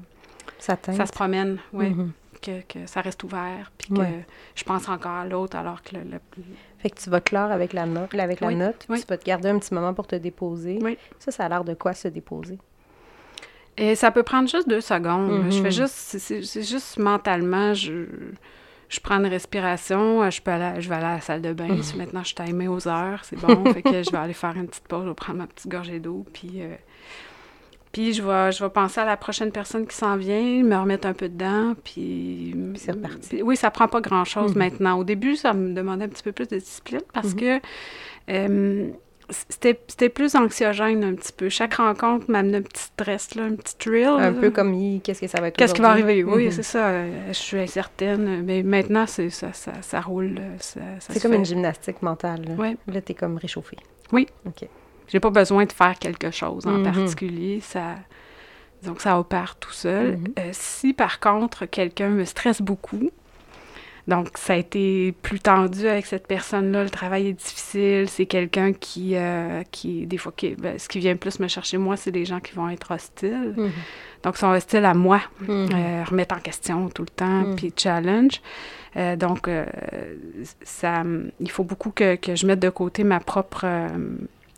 [0.60, 1.91] ça, ça se promène, oui.
[1.91, 2.10] Mm-hmm
[2.67, 4.01] que, ça reste ouvert, puis que
[4.55, 6.03] je pense encore à l'autre alors que le,
[6.79, 9.49] Fait que tu vas clore avec la note, avec la note, tu vas te garder
[9.49, 10.79] un petit moment pour te déposer.
[11.19, 12.58] Ça, ça a l'air de quoi se déposer?
[13.77, 15.51] Et ça peut prendre juste deux secondes.
[15.51, 15.71] Je fais mm-hmm.
[15.71, 18.05] juste, c'est juste mentalement, je,
[18.88, 21.81] je prends une respiration, je peux aller, je vais aller à la salle de bain.
[21.81, 23.65] Si maintenant je suis timée aux heures, c'est bon.
[23.73, 25.99] fait que je vais aller faire une petite pause, je vais prendre ma petite gorgée
[25.99, 26.75] d'eau, puis euh,
[27.95, 31.08] puis je vais, je vais penser à la prochaine personne qui s'en vient, me remettre
[31.08, 32.53] un peu dedans, puis...
[32.75, 33.41] c'est reparti.
[33.41, 34.58] oui, ça prend pas grand-chose mhm.
[34.58, 34.99] maintenant.
[34.99, 37.39] Au début, ça me demandait un petit peu plus de discipline parce mhm.
[37.39, 37.62] que...
[38.31, 38.89] Euh,
[39.29, 41.47] c'était plus anxiogène un petit peu.
[41.47, 44.08] Chaque rencontre m'amenait un petit stress, là, un petit thrill.
[44.19, 46.23] Un peu comme qu'est-ce que ça va être Qu'est-ce qui va arriver?
[46.25, 46.51] Oui, mhm.
[46.51, 46.88] c'est ça.
[46.89, 48.43] Euh, je suis incertaine.
[48.43, 50.41] Mais maintenant, ça, ça, ça, roule.
[50.60, 52.41] c'est comme une gymnastique mentale.
[52.45, 52.77] Là, ouais.
[52.88, 53.77] là tu es comme réchauffé.
[54.12, 54.27] Oui.
[54.45, 54.67] OK.
[55.07, 56.83] J'ai pas besoin de faire quelque chose en mhm.
[56.83, 57.59] particulier.
[57.61, 57.95] Ça,
[58.85, 60.17] donc, ça opère tout seul.
[60.17, 60.33] Mhm.
[60.39, 63.09] Euh, si, par contre, quelqu'un me stresse beaucoup,
[64.07, 66.83] donc, ça a été plus tendu avec cette personne-là.
[66.83, 68.07] Le travail est difficile.
[68.07, 71.79] C'est quelqu'un qui, euh, qui, des fois, qui, ben, ce qui vient plus me chercher,
[71.79, 73.55] moi, c'est des gens qui vont être hostiles.
[73.57, 73.71] Mhm.
[74.21, 75.69] Donc, sont hostiles à moi, mhm.
[75.73, 78.41] euh, remettre en question tout le temps, puis challenge.
[79.17, 79.49] Donc,
[80.63, 81.03] ça,
[81.41, 83.65] il faut beaucoup que, que, je mette de côté ma propre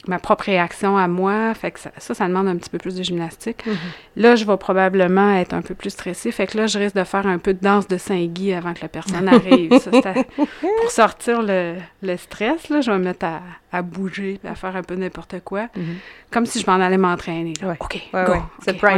[0.08, 1.54] ma propre réaction à moi.
[1.54, 3.66] Fait que ça, ça, demande un petit peu plus de gymnastique.
[3.66, 3.76] Mhm.
[4.18, 6.32] Là, je vais probablement être un peu plus stressée.
[6.32, 8.82] Fait que là, je risque de faire un peu de danse de Saint-Guy avant que
[8.82, 9.70] la personne arrive.
[10.82, 13.42] pour sortir le, le, stress, là, je vais me mettre à,
[13.72, 15.68] à bouger, à faire un peu n'importe quoi.
[15.76, 15.98] Mhm.
[16.32, 17.54] Comme si je m'en allais m'entraîner.
[17.80, 18.34] OK, go.
[18.64, 18.98] C'est prime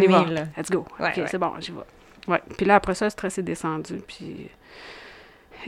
[0.58, 0.86] Let's go.
[1.00, 1.78] OK, c'est bon, j'y vais.
[2.28, 2.42] Ouais.
[2.58, 4.02] Puis là, après ça, le stress est descendu.
[4.08, 4.50] Puis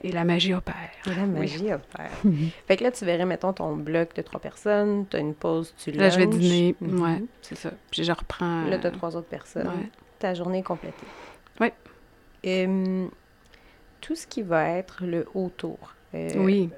[0.04, 0.92] et la magie opère.
[1.06, 2.12] Et la magie opère.
[2.68, 5.74] fait que là, tu verrais, mettons, ton bloc de trois personnes, tu as une pause,
[5.78, 6.76] tu Là, je vais dîner.
[6.82, 7.02] Mhm.
[7.02, 7.72] Ouais, c'est ça.
[7.90, 8.66] Puis je reprends.
[8.66, 9.70] Là, tu as trois autres personnes.
[10.20, 11.08] Ta journée est complétée.
[11.60, 11.72] Oui.
[14.02, 15.94] tout ce qui va être le autour.
[16.16, 16.70] Euh, oui.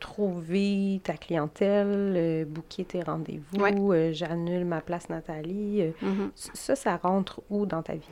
[0.00, 5.92] Trouver ta clientèle, euh, booker tes rendez-vous, euh, j'annule ma place Nathalie.
[6.02, 6.30] Mhm.
[6.34, 8.08] Ça, ça rentre où dans ta vie?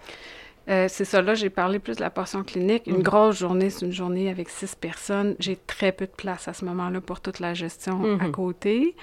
[0.68, 2.87] Euh, c'est ça, là, j'ai parlé plus de la portion clinique.
[2.87, 3.02] Une mm.
[3.02, 5.37] grosse journée, c'est une journée avec six personnes.
[5.38, 8.31] J'ai très peu de place à ce moment-là pour toute la gestion à mm-hmm.
[8.33, 8.96] côté.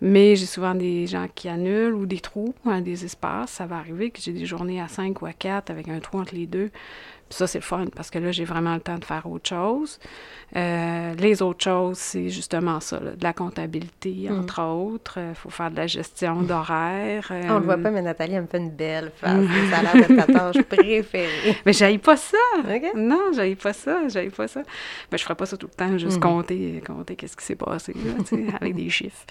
[0.00, 3.50] Mais j'ai souvent des gens qui annulent ou des trous, hein, des espaces.
[3.50, 6.20] Ça va arriver que j'ai des journées à cinq ou à quatre avec un trou
[6.20, 6.70] entre les deux
[7.30, 9.98] ça, c'est le fun parce que là, j'ai vraiment le temps de faire autre chose.
[10.56, 14.40] Euh, les autres choses, c'est justement ça, de la comptabilité, mm.
[14.40, 15.18] entre autres.
[15.18, 17.26] Il faut faire de la gestion d'horaire.
[17.30, 19.46] On ne le voit euh, pas, mais Nathalie, elle me fait une belle face.
[19.70, 21.56] ça a l'air de ta tâche préférée.
[21.64, 22.36] Mais j'aille pas ça!
[22.96, 24.62] Non, j'aille pas ça, j'aille pas ça.
[25.12, 26.20] Mais je ferai pas ça tout le temps, juste mm.
[26.20, 27.94] compter, compter qu'est-ce qui s'est passé,
[28.60, 29.24] avec des chiffres.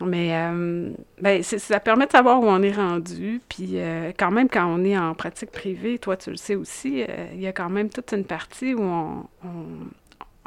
[0.00, 3.40] Mais euh, ben, ça permet de savoir où on est rendu.
[3.48, 7.02] Puis euh, quand même, quand on est en pratique privée, toi, tu le sais aussi,
[7.02, 9.24] euh, il y a quand même toute une partie où on,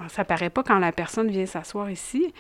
[0.08, 2.32] ça paraît pas quand la personne vient s'asseoir ici.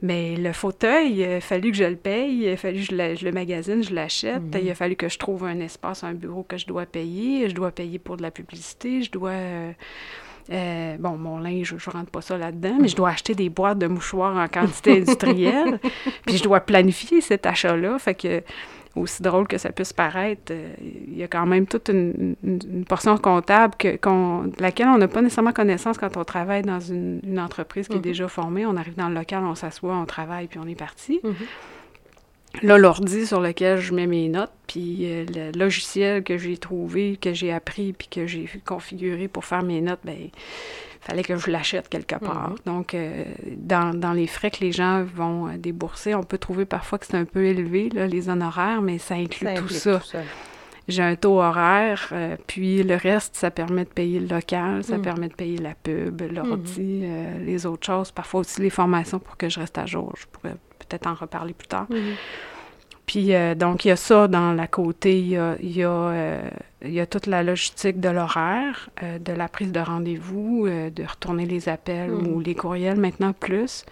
[0.00, 3.24] Mais le fauteuil, il a fallu que je le paye, il a fallu que je,
[3.24, 4.42] le magasine, je l'achète.
[4.42, 4.62] Mm-hmm.
[4.62, 7.48] Il a fallu que je trouve un espace, un bureau que je dois payer.
[7.48, 9.02] Je dois payer pour de la publicité.
[9.02, 9.32] Je dois
[10.52, 13.48] euh, bon, mon linge, je ne rentre pas ça là-dedans, mais je dois acheter des
[13.48, 15.80] boîtes de mouchoirs en quantité industrielle.
[16.26, 17.98] puis je dois planifier cet achat-là.
[17.98, 18.42] Fait que,
[18.96, 22.36] aussi drôle que ça puisse paraître, euh, il y a quand même toute une,
[22.88, 27.20] portion comptable que, de laquelle on n'a pas nécessairement connaissance quand on travaille dans une,
[27.38, 28.02] entreprise qui est mm-hmm.
[28.02, 28.66] déjà formée.
[28.66, 31.20] On arrive dans le local, on s'assoit, on travaille, puis on est parti.
[31.24, 31.32] Mm-hmm.
[32.62, 37.16] Là, l'ordi sur lequel je mets mes notes, puis euh, le logiciel que j'ai trouvé,
[37.16, 40.30] que j'ai appris, puis que j'ai configuré pour faire mes notes, ben il
[41.00, 42.50] fallait que je l'achète quelque part.
[42.50, 42.56] Mhm.
[42.66, 43.24] Donc, euh,
[43.56, 47.16] dans, les frais que les gens vont euh, débourser, on peut trouver parfois que c'est
[47.16, 50.00] un peu élevé, là, les honoraires, mais ça inclut tout, ça.
[50.86, 52.12] J'ai un taux horaire,
[52.46, 55.02] puis le reste, ça permet de payer le local, ça mhm.
[55.02, 57.44] permet de payer la pub, l'ordi, mhm.
[57.46, 60.12] les autres choses, parfois aussi les formations pour que je reste à jour.
[60.18, 60.56] Je pourrais
[60.94, 61.86] peut-être en reparler plus tard.
[63.06, 65.82] Puis euh, donc, il y a ça dans la côté, il y a, il y
[65.82, 66.50] a, euh,
[66.82, 71.04] il y a toute la logistique de l'horaire, euh, de la prise de rendez-vous, de
[71.04, 72.26] retourner les appels mm.
[72.26, 73.84] ou les courriels maintenant plus.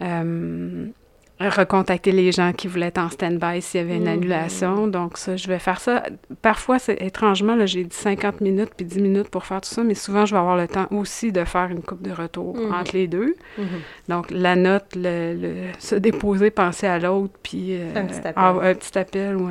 [0.00, 0.92] Mm-hmm
[1.48, 4.08] recontacter les gens qui voulaient être en stand-by s'il y avait une mhm.
[4.08, 4.86] annulation.
[4.86, 6.02] Donc, ça, je vais faire ça.
[6.42, 9.82] Parfois, c'est étrangement, là, j'ai dit 50 minutes puis 10 minutes pour faire tout ça,
[9.82, 12.74] mais souvent, je vais avoir le temps aussi de faire une coupe de retour mhm.
[12.74, 13.36] entre les deux.
[13.58, 13.66] Mhm.
[14.08, 18.44] Donc, la note, le, se déposer, penser à l'autre, puis euh, un, petit appel.
[18.44, 19.50] un petit appel ou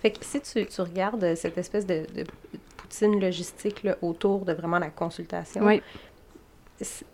[0.00, 2.24] Fait que si tu, tu, regardes cette espèce de, de
[2.76, 5.82] poutine logistique là, autour de vraiment la consultation, oui.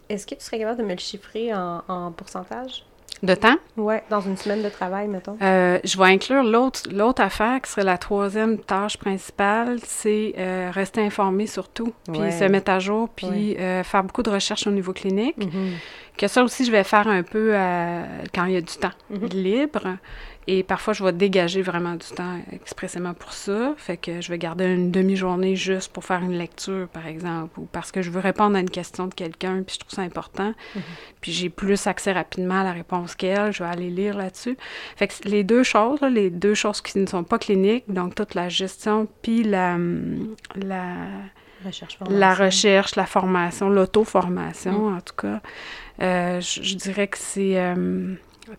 [0.08, 2.84] est-ce que tu serais capable de me le chiffrer en, en pourcentage?
[3.22, 3.56] De temps?
[3.76, 5.36] Oui, dans une semaine de travail, mettons.
[5.42, 10.70] Euh, je vais inclure l'autre, l'autre affaire qui serait la troisième tâche principale, c'est euh,
[10.72, 14.70] rester informé surtout, puis se mettre à jour, puis euh, faire beaucoup de recherches au
[14.70, 15.38] niveau clinique.
[15.38, 15.72] Mm-hmm.
[16.16, 17.52] Que ça aussi, je vais faire un peu
[18.34, 19.32] quand il y a du temps mm-hmm.
[19.34, 19.98] libre.
[20.50, 23.74] Et parfois, je vais dégager vraiment du temps expressément pour ça.
[23.76, 27.68] Fait que je vais garder une demi-journée juste pour faire une lecture, par exemple, ou
[27.70, 30.54] parce que je veux répondre à une question de quelqu'un, puis je trouve ça important.
[30.74, 30.82] Mhm.
[31.20, 33.52] Puis j'ai plus accès rapidement à la réponse qu'elle.
[33.52, 34.56] Je vais aller lire là-dessus.
[34.96, 38.34] Fait que les deux choses, les deux choses qui ne sont pas cliniques, donc toute
[38.34, 39.76] la gestion, puis la...
[40.56, 40.94] la
[41.62, 44.96] Recherche, la recherche, la formation, l'auto-formation, mhm.
[44.96, 45.40] en tout cas.
[46.00, 47.60] Euh, je, dirais que c'est...
[47.60, 48.14] Euh,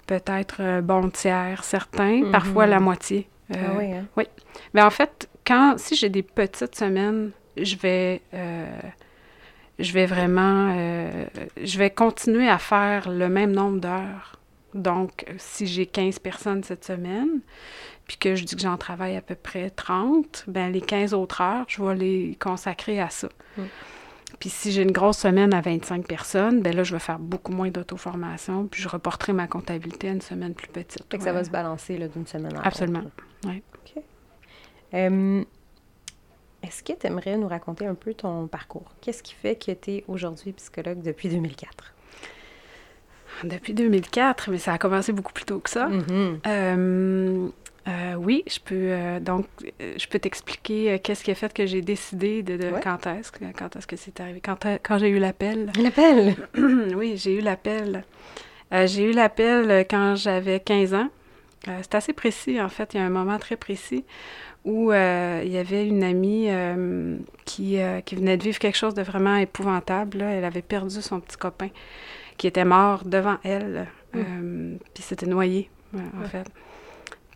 [0.07, 3.27] peut-être un bon tiers, certains, parfois la moitié.
[3.53, 4.05] ah oui, hein?
[4.17, 4.25] Oui.
[4.73, 8.21] Mais en fait, quand, si j'ai des petites semaines, je vais,
[9.79, 10.73] je vais vraiment,
[11.61, 14.39] je vais continuer à faire le même nombre d'heures.
[14.73, 17.41] Donc, si j'ai 15 personnes cette semaine,
[18.09, 21.41] puis que je dis que j'en travaille à peu près 30, ben les 15 autres
[21.41, 23.29] heures, je vais les consacrer à ça.
[23.55, 23.63] Mm.
[24.39, 27.51] Puis si j'ai une grosse semaine à 25 personnes, ben là, je vais faire beaucoup
[27.51, 31.03] moins d'auto-formation, puis je reporterai ma comptabilité à une semaine plus petite.
[31.09, 32.67] Fait que ça va se balancer d'une semaine à l'autre.
[32.67, 33.03] Absolument,
[33.45, 33.63] oui.
[33.75, 34.03] OK.
[34.93, 35.43] Euh,
[36.63, 38.91] Est-ce que tu aimerais nous raconter un peu ton parcours?
[39.01, 41.93] Qu'est-ce qui fait que tu es aujourd'hui psychologue depuis 2004?
[43.43, 45.87] Depuis 2004, mais ça a commencé beaucoup plus tôt que ça.
[45.87, 46.39] Mm-hmm.
[46.47, 47.47] Euh,
[47.89, 49.45] euh, oui, je peux euh, donc
[49.79, 52.79] je peux t'expliquer qu'est-ce qui a fait que j'ai décidé de, de Ouais.
[52.83, 54.39] quand est-ce que quand est-ce que c'est arrivé?
[54.41, 55.71] Quand, quand j'ai eu l'appel.
[55.81, 56.35] L'appel!
[56.95, 58.03] oui, j'ai eu l'appel.
[58.73, 61.09] Euh, j'ai eu l'appel euh, quand j'avais 15 ans.
[61.67, 62.93] Euh, c'est assez précis, en fait.
[62.93, 64.05] Il y a un moment très précis
[64.63, 68.77] où euh, il y avait une amie euh, qui, euh, qui venait de vivre quelque
[68.77, 70.19] chose de vraiment épouvantable.
[70.19, 70.31] là.
[70.31, 71.69] Elle avait perdu son petit copain
[72.37, 73.87] qui était mort devant elle.
[74.15, 76.27] Euh, Puis s'était noyé, euh, en Ouais.
[76.27, 76.45] fait.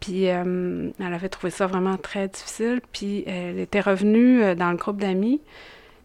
[0.04, 2.82] Puis euh, elle avait trouvé ça vraiment très difficile.
[2.92, 5.40] Puis elle était revenue euh, dans le groupe d'amis.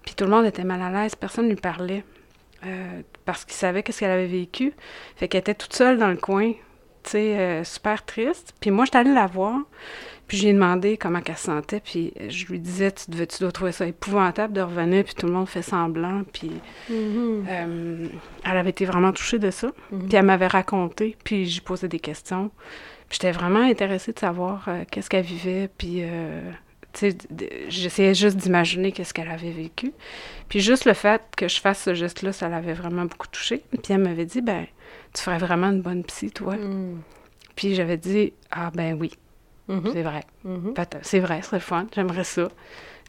[0.05, 1.17] Puis tout le monde était mal à l'aise.
[1.17, 2.05] Personne ne lui parlait.
[2.65, 4.73] euh, parce qu'il savait qu'est-ce qu'elle avait vécu.
[5.17, 6.53] Fait qu'elle était toute seule dans le coin,
[7.03, 8.53] tu sais, euh, super triste.
[8.61, 9.59] Puis moi, j'étais allée la voir.
[10.29, 11.81] Puis j'ai demandé comment elle se sentait.
[11.81, 15.03] Puis je lui disais, tu, devais, tu dois trouver ça épouvantable de revenir.
[15.05, 16.23] Puis tout le monde fait semblant.
[16.33, 16.53] Puis
[16.89, 17.47] Mhm.
[17.49, 18.07] euh,
[18.45, 19.69] elle avait été vraiment touchée de ça.
[19.91, 20.07] Mhm.
[20.09, 22.51] Puis elle m'avait raconté, puis j'y posais des questions.
[23.11, 26.51] J'étais vraiment intéressée de savoir euh, qu'est-ce qu'elle vivait, puis euh,
[27.69, 29.93] j'essayais juste d'imaginer qu'est-ce qu'elle avait vécu.
[30.49, 33.63] Puis juste le fait que je fasse ce geste-là, ça l'avait vraiment beaucoup touchée.
[33.71, 34.67] Puis elle m'avait dit, ben,
[35.15, 36.57] tu ferais vraiment une bonne psy, toi.
[36.57, 37.01] Mhm.
[37.57, 39.13] Puis j'avais dit, ah ben oui,
[39.69, 39.91] Mhm.
[39.93, 40.25] c'est vrai.
[40.45, 40.75] Mhm.
[41.03, 42.49] C'est vrai, c'est le fun, j'aimerais ça.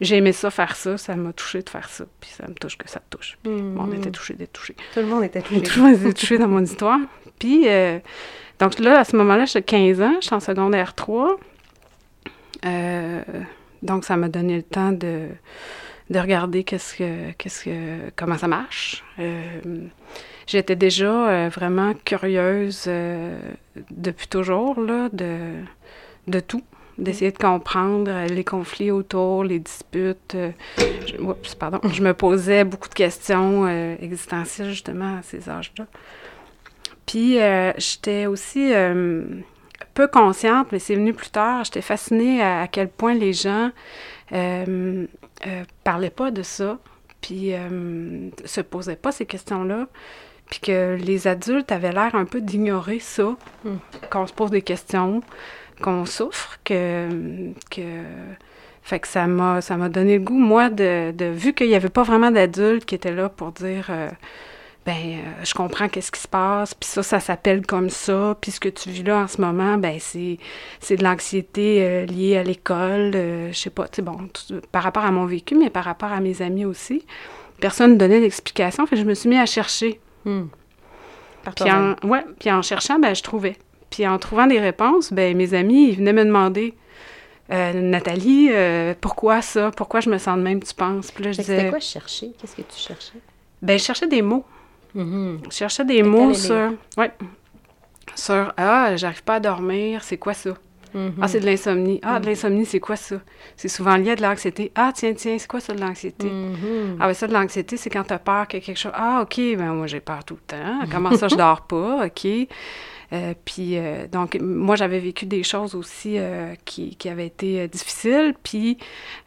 [0.00, 2.04] J'ai aimé ça, faire ça, ça m'a touché de faire ça.
[2.20, 3.36] Puis ça me touche que ça te touche.
[3.42, 3.94] Puis bon, on Mhm.
[3.96, 4.74] était touchés d'être touchés.
[4.94, 5.62] Tout le monde était J'ai touché.
[5.62, 6.98] toujours été touchée dans mon histoire.
[7.38, 7.98] Puis, euh,
[8.58, 11.36] donc là, à ce moment-là, j'avais 15 ans, j'étais en secondaire 3.
[12.64, 13.22] Euh,
[13.82, 15.28] donc, ça m'a donné le temps de,
[16.10, 19.02] de regarder qu'est-ce que, qu'est-ce que, comment ça marche.
[19.18, 19.60] Euh,
[20.46, 22.90] J'étais déjà vraiment curieuse
[23.92, 25.38] depuis toujours, là, de,
[26.30, 26.62] de tout.
[26.98, 30.34] D'essayer de comprendre euh, les conflits autour, les disputes.
[30.34, 30.50] euh,
[31.06, 31.80] je, oups, pardon.
[31.90, 35.86] Je me posais beaucoup de questions euh, existentielles, justement, à ces âges-là.
[37.06, 37.38] Puis,
[37.78, 38.72] j'étais aussi
[39.94, 41.64] peu consciente, mais c'est venu plus tard.
[41.64, 43.70] J'étais fascinée à, à quel point les gens
[44.32, 45.06] euh,
[45.46, 46.78] euh, parlaient pas de ça,
[47.20, 49.88] puis euh, se posaient pas ces questions-là,
[50.48, 53.70] puis que les adultes avaient l'air un peu d'ignorer ça, Mm.
[54.10, 55.22] qu'on se pose des questions,
[55.80, 57.08] qu'on souffre, que,
[57.70, 57.82] que
[58.82, 61.74] fait que ça m'a ça m'a donné le goût moi de, de vu qu'il n'y
[61.74, 64.08] avait pas vraiment d'adultes qui étaient là pour dire euh,
[64.86, 68.50] ben euh, je comprends qu'est-ce qui se passe puis ça ça s'appelle comme ça puis
[68.50, 70.38] ce que tu vis là en ce moment ben c'est
[70.80, 74.60] c'est de l'anxiété euh, liée à l'école euh, je sais pas tu sais bon tout-
[74.72, 77.04] par rapport à mon vécu mais par rapport à mes amis aussi
[77.60, 80.00] personne ne donnait d'explication fait que je me suis mis à chercher.
[81.44, 83.56] Par puis en, ouais, puis en cherchant, ben, je trouvais.
[83.90, 86.74] Puis en trouvant des réponses, ben, mes amis, ils venaient me demander
[87.52, 89.72] Euh, Nathalie, euh, pourquoi ça?
[89.76, 91.10] Pourquoi je me sens de même, tu penses?
[91.10, 92.30] Puis là, je que C'était disais quoi chercher?
[92.40, 93.18] Qu'est-ce que tu cherchais?
[93.60, 94.44] Ben, je cherchais des mots.
[94.94, 95.40] Mhm.
[95.50, 96.70] Je cherchais des mots sur.
[96.96, 97.10] Ouais.
[98.14, 100.50] Sur Ah, j'arrive pas à dormir, c'est quoi ça?
[100.94, 101.14] Mhm.
[101.20, 101.98] Ah, c'est de l'insomnie.
[102.04, 102.28] Ah, de Mm.
[102.28, 103.16] l'insomnie, c'est quoi ça?
[103.56, 104.70] C'est souvent lié à de l'anxiété.
[104.76, 106.30] Ah, tiens, tiens, c'est quoi ça de l'anxiété?
[107.00, 108.92] Ah, ben ça, de l'anxiété, c'est quand tu as peur que quelque chose.
[108.94, 110.80] Ah, OK, ben moi, j'ai peur tout le temps.
[110.90, 112.06] Comment ça, je dors pas?
[112.06, 112.26] OK.
[113.12, 117.66] Euh, puis, euh, donc, moi, j'avais vécu des choses aussi euh, qui, qui avaient été
[117.68, 118.34] difficiles.
[118.42, 118.78] Puis,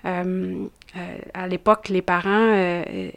[0.05, 0.65] euh,
[1.33, 2.53] à l'époque, les parents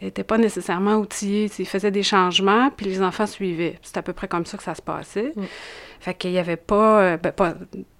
[0.01, 1.49] n'étaient pas nécessairement outillés.
[1.59, 3.77] Ils faisaient des changements, puis les enfants suivaient.
[3.83, 5.31] C'est à peu près comme ça que ça se passait.
[5.35, 5.43] Mm.
[5.99, 7.53] Fait qu'il n'y avait pas, euh, ben, pas,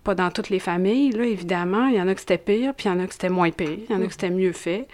[0.04, 1.88] pas dans toutes les familles, là, évidemment.
[1.88, 3.52] Il y en a que c'était pire, puis il y en a que c'était moins
[3.52, 3.78] pire.
[3.90, 4.08] Il y en a Mm.
[4.08, 4.88] que c'était mieux fait.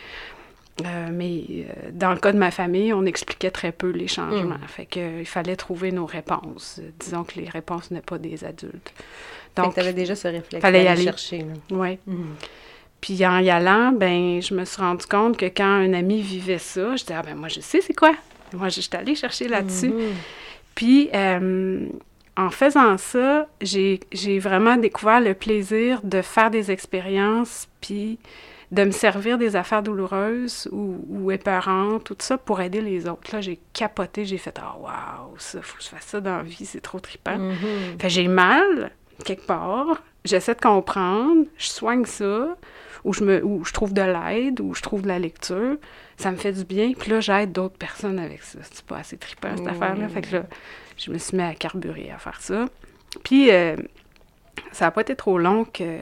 [0.82, 4.56] Euh, mais euh, dans le cas de ma famille, on expliquait très peu les changements.
[4.56, 4.68] Mm.
[4.68, 6.80] Fait qu'il fallait trouver nos réponses.
[6.82, 8.92] Euh, Disons que les réponses n'est pas des adultes.
[9.56, 11.04] Que Donc, t'avais déjà ce réflexe fallait y aller.
[11.04, 11.40] chercher.
[11.70, 11.78] là.
[11.78, 12.00] ouais.
[12.08, 12.36] Mhm.
[13.02, 16.58] Puis en y allant, ben, je me suis rendu compte que quand un ami vivait
[16.58, 18.14] ça, je disais, ah ben moi, je sais c'est quoi.
[18.54, 19.90] Moi, je suis allée chercher là-dessus.
[19.90, 20.14] Mhm.
[20.74, 21.86] Puis, euh,
[22.36, 28.18] en faisant ça, j'ai j'ai vraiment découvert le plaisir de faire des expériences, puis
[28.74, 33.32] de me servir des affaires douloureuses ou, ou épeurantes, tout ça, pour aider les autres.
[33.32, 36.38] Là, j'ai capoté, j'ai fait «Ah, oh, wow, ça, faut que je fasse ça dans
[36.38, 37.38] la vie, c'est trop trippant.
[37.38, 38.02] Mm-hmm.
[38.02, 38.92] Fait j'ai mal,
[39.24, 42.58] quelque part, j'essaie de comprendre, je soigne ça,
[43.04, 45.78] ou je, me, ou je trouve de l'aide, ou je trouve de la lecture,
[46.18, 48.58] ça me fait du bien, puis là, j'aide d'autres personnes avec ça.
[48.64, 50.08] C'est pas assez trippant, cette affaire-là.
[50.08, 50.46] Fait que là,
[50.98, 52.66] je me suis mis à carburer à faire ça.
[53.24, 53.76] Puis, euh,
[54.72, 56.00] ça n'a pas été trop long que...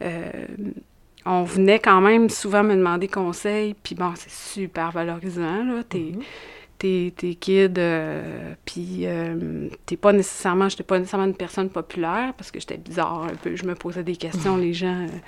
[0.00, 0.46] Euh,
[1.26, 5.82] on venait quand même souvent me demander conseil, puis bon, c'est super valorisant, là.
[5.88, 6.12] T'es,
[6.78, 7.12] mm-hmm.
[7.12, 12.50] t'es, kid, euh, puis euh, t'es pas nécessairement, j'étais pas nécessairement une personne populaire, parce
[12.50, 15.02] que j'étais bizarre un peu, je me posais des questions, les gens...
[15.02, 15.18] Euh,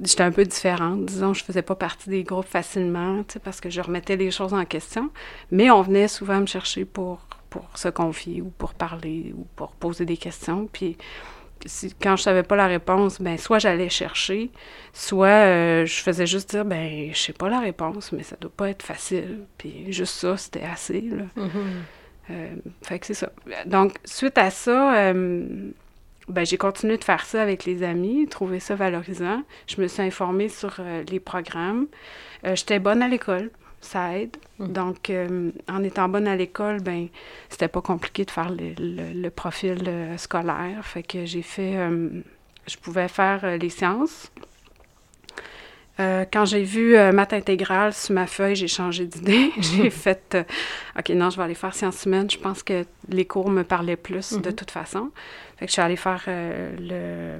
[0.00, 3.60] j'étais un peu différente, disons, je faisais pas partie des groupes facilement, tu sais, parce
[3.60, 5.10] que je remettais les choses en question,
[5.50, 9.72] mais on venait souvent me chercher pour, pour se confier, ou pour parler, ou pour
[9.72, 10.96] poser des questions, puis
[12.00, 14.50] quand je savais pas la réponse, ben soit j'allais chercher,
[14.92, 18.52] soit euh, je faisais juste dire ben je sais pas la réponse, mais ça doit
[18.54, 19.40] pas être facile.
[19.58, 21.00] Puis juste ça, c'était assez.
[21.00, 21.24] Là.
[21.36, 21.50] Mm-hmm.
[22.30, 22.48] Euh,
[22.82, 23.30] fait que c'est ça.
[23.66, 25.46] Donc suite à ça, euh,
[26.28, 29.42] ben j'ai continué de faire ça avec les amis, trouver ça valorisant.
[29.66, 30.80] Je me suis informée sur
[31.10, 31.86] les programmes.
[32.44, 33.50] J'étais bonne à l'école
[33.80, 34.36] ça aide.
[34.58, 34.72] Mm.
[34.72, 37.08] Donc, euh, en étant bonne à l'école, ben
[37.48, 40.84] c'était pas compliqué de faire le, profil euh, scolaire.
[40.84, 41.76] Fait que j'ai fait...
[41.76, 42.08] Euh,
[42.66, 44.30] je pouvais faire les sciences.
[45.98, 49.52] quand j'ai vu maths intégrale sur ma feuille, j'ai changé d'idée.
[49.58, 50.36] j'ai fait
[50.98, 52.30] OK, non, je vais aller faire sciences humaines.
[52.30, 54.54] Je pense que les cours me parlaient plus de mm-hmm.
[54.54, 55.10] toute façon.
[55.56, 57.38] Fait que je suis allée faire le,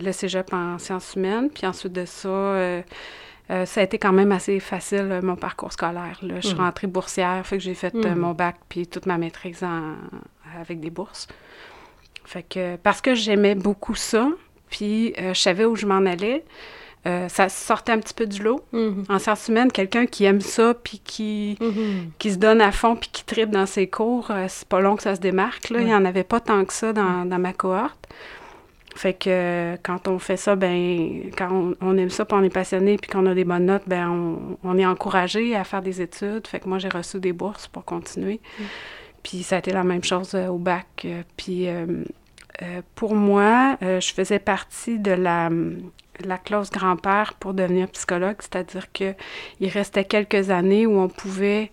[0.00, 1.48] le cégep en sciences humaines.
[1.48, 2.82] Puis ensuite de ça,
[3.50, 6.18] euh, ça a été quand même assez facile, euh, mon parcours scolaire.
[6.22, 6.60] Je suis mhm.
[6.60, 8.18] rentrée boursière, fait que j'ai fait euh, mhm.
[8.18, 9.64] mon bac puis toute ma maîtrise
[10.60, 11.26] avec des bourses.
[12.24, 14.28] Fait que, parce que j'aimais beaucoup ça,
[14.70, 16.44] puis je savais où je m'en allais,
[17.04, 18.64] ça sortait un petit peu du lot.
[18.72, 19.04] Mhm.
[19.08, 21.58] En sciences humaines, quelqu'un qui aime ça, puis qui,
[22.18, 25.02] qui se donne à fond, puis qui tripe dans ses cours, c'est pas long que
[25.02, 25.68] ça se démarque.
[25.70, 25.80] Là.
[25.80, 28.08] Il n'y en avait pas tant que ça dans, dans ma cohorte.
[28.94, 32.96] Fait que quand on fait ça, ben quand on, aime ça, puis on est passionné,
[32.98, 36.46] puis qu'on a des bonnes notes, ben on, est encouragé à faire des études.
[36.46, 38.40] Fait que moi, j'ai reçu des bourses pour continuer.
[38.58, 38.62] Mm.
[39.22, 40.86] Puis ça a été la même chose euh, au bac.
[41.04, 42.04] Euh, puis euh,
[42.94, 45.50] pour moi, je faisais partie de la,
[46.24, 49.16] la clause grand-père pour devenir psychologue, c'est-à-dire qu'il
[49.60, 51.72] restait quelques années où on pouvait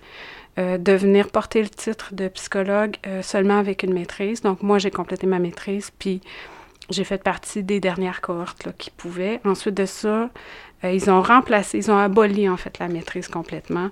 [0.57, 4.41] devenir porter le titre de psychologue seulement avec une maîtrise.
[4.41, 6.22] Donc moi, j'ai complété ma maîtrise, puis
[6.90, 9.40] j'ai fait partie des dernières cohortes là, qui pouvaient.
[9.46, 10.30] Ensuite de ça,
[10.84, 13.90] euh, ils ont remplacé, ils ont aboli en fait la maîtrise complètement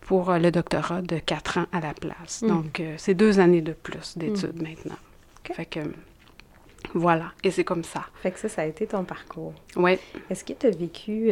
[0.00, 2.42] pour euh, le doctorat de quatre ans à la place.
[2.42, 2.48] Mm.
[2.48, 4.62] Donc, euh, c'est deux années de plus d'études mm.
[4.62, 4.98] maintenant.
[5.52, 5.80] Fait que,
[6.94, 8.04] voilà, et c'est comme ça.
[8.22, 9.54] Fait que ça, ça a été ton parcours.
[9.76, 9.98] Oui.
[10.30, 11.30] Est-ce que tu as vécu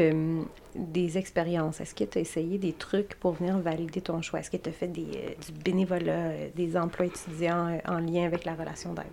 [0.74, 1.80] des expériences?
[1.80, 4.40] Est-ce que tu as essayé des trucs pour venir valider ton choix?
[4.40, 8.54] Est-ce que tu as fait des, du bénévolat, des emplois étudiants en lien avec la
[8.54, 9.06] relation d'aide?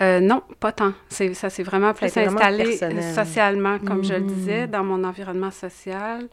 [0.00, 0.92] Euh, non, pas tant.
[1.08, 2.78] Ça s'est vraiment plus installé
[3.14, 4.26] socialement, comme je le mm-hmm.
[4.26, 6.28] disais, dans mon environnement social,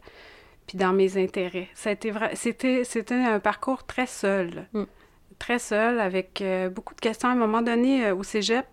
[0.66, 1.68] puis dans mes intérêts.
[1.74, 4.66] Ça a été c'était, c'était un parcours très seul.
[4.72, 4.84] Mm.
[5.38, 7.28] Très seul, avec euh, beaucoup de questions.
[7.28, 8.66] À un moment donné, euh, au cégep,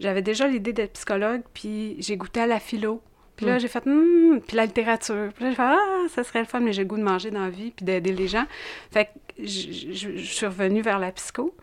[0.00, 3.00] j'avais déjà l'idée d'être psychologue, puis j'ai goûté à la philo.
[3.36, 3.60] Puis là, mm.
[3.60, 5.28] j'ai fait, hmm, puis la littérature.
[5.34, 7.30] Puis là, j'ai fait, ah, ça serait le fun, mais j'ai le goût de manger
[7.30, 8.44] dans la vie, puis d'aider les gens.
[8.90, 11.54] Fait que je suis revenue vers la psycho.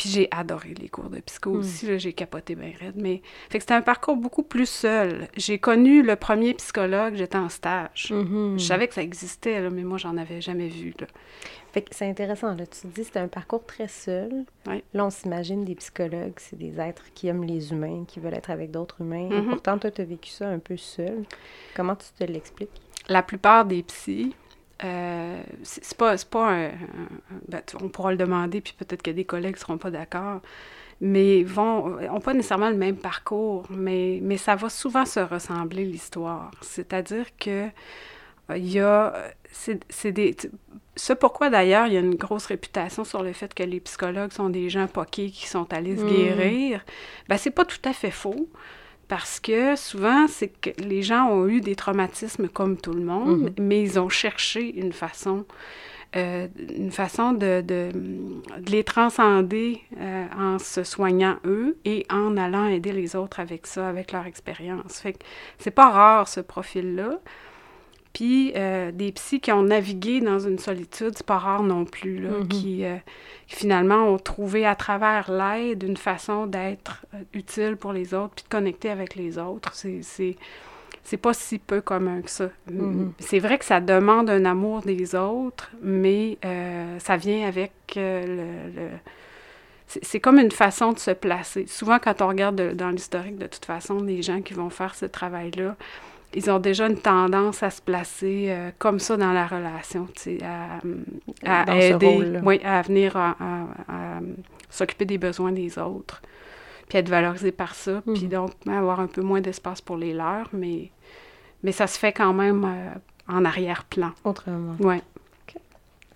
[0.00, 1.58] Puis j'ai adoré les cours de psycho hmm.
[1.58, 2.94] aussi, j'ai capoté bien raide.
[2.96, 3.20] Mais
[3.50, 5.28] fait que c'était un parcours beaucoup plus seul.
[5.36, 8.06] J'ai connu le premier psychologue, j'étais en stage.
[8.10, 8.58] Mm-hmm.
[8.58, 10.94] Je savais que ça existait, là, mais moi, j'en avais jamais vu.
[10.98, 11.06] Là.
[11.74, 12.64] Fait que c'est intéressant, là.
[12.64, 14.46] Tu te dis c'était un parcours très seul.
[14.64, 18.48] Là, on s'imagine des psychologues, c'est des êtres qui aiment les humains, qui veulent être
[18.48, 19.28] avec d'autres humains.
[19.30, 19.50] Et mm-hmm.
[19.50, 21.24] pourtant, toi, tu as vécu ça un peu seul.
[21.76, 22.80] Comment tu te l'expliques?
[23.10, 24.34] La plupart des psys,
[24.84, 26.70] euh, c'est pas, pas un,
[27.48, 30.40] ben, on pourra le demander, puis peut-être que des collègues seront pas d'accord,
[31.00, 35.84] mais vont ont pas nécessairement le même parcours, mais, mais ça va souvent se ressembler
[35.84, 36.50] l'histoire.
[36.62, 37.68] C'est-à-dire que
[38.50, 39.14] euh, il y a
[39.52, 40.36] c'est des
[40.96, 44.32] ce pourquoi d'ailleurs il y a une grosse réputation sur le fait que les psychologues
[44.32, 46.08] sont des gens poqués qui sont allés se mmh.
[46.08, 46.84] guérir.
[47.28, 48.48] Ben c'est pas tout à fait faux
[49.10, 53.52] parce que souvent, c'est que les gens ont eu des traumatismes comme tout le monde,
[53.58, 53.66] mhm.
[53.66, 55.46] mais ils ont cherché une façon,
[56.14, 56.46] euh,
[56.78, 57.90] une façon de, de,
[58.68, 63.88] les transcender euh, en se soignant eux et en allant aider les autres avec ça,
[63.88, 65.00] avec leur expérience.
[65.00, 65.24] Fait que
[65.58, 67.18] c'est pas rare ce profil-là.
[68.12, 72.20] Puis euh, des psys qui ont navigué dans une solitude, c'est pas rare non plus,
[72.20, 72.48] là, mhm.
[72.48, 72.84] qui,
[73.50, 78.44] finalement ont trouvé à travers l'aide une façon d'être euh, utile pour les autres, puis
[78.44, 79.74] de connecter avec les autres.
[79.74, 80.02] C'est,
[81.02, 82.48] c'est pas si peu commun que ça.
[82.70, 83.10] Mm-hmm.
[83.18, 88.70] C'est vrai que ça demande un amour des autres, mais euh, ça vient avec euh,
[88.76, 88.88] le...
[89.88, 91.66] c'est comme une façon de se placer.
[91.66, 95.06] Souvent, quand on regarde dans l'historique, de toute façon, les gens qui vont faire ce
[95.06, 95.76] travail-là,
[96.34, 100.06] ils ont déjà une tendance à se placer euh, comme ça dans la relation,
[100.42, 100.78] à,
[101.44, 103.34] à aider, oui, à venir à,
[104.68, 106.22] s'occuper des besoins des autres,
[106.88, 108.28] puis être valorisé par ça, puis mm.
[108.28, 110.90] donc avoir un peu moins d'espace pour les leurs, mais,
[111.64, 114.12] mais ça se fait quand même euh, en arrière-plan.
[114.24, 114.76] Autrement.
[114.78, 115.02] Oui.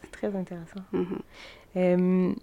[0.02, 0.82] C'est très intéressant.
[1.74, 2.34] Mm-hmm.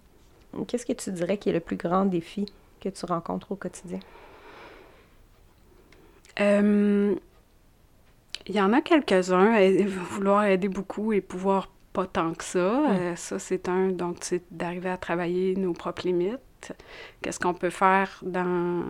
[0.66, 2.52] Qu'est-ce que tu dirais qui est le plus grand défi
[2.82, 4.00] que tu rencontres au quotidien?
[8.46, 9.54] Il y en a quelques-uns,
[9.86, 12.90] vouloir aider beaucoup et pouvoir pas tant que ça.
[12.90, 16.72] Euh, ça, c'est un, donc, c'est d'arriver à travailler nos propres limites.
[17.20, 18.84] Qu'est-ce qu'on peut faire dans,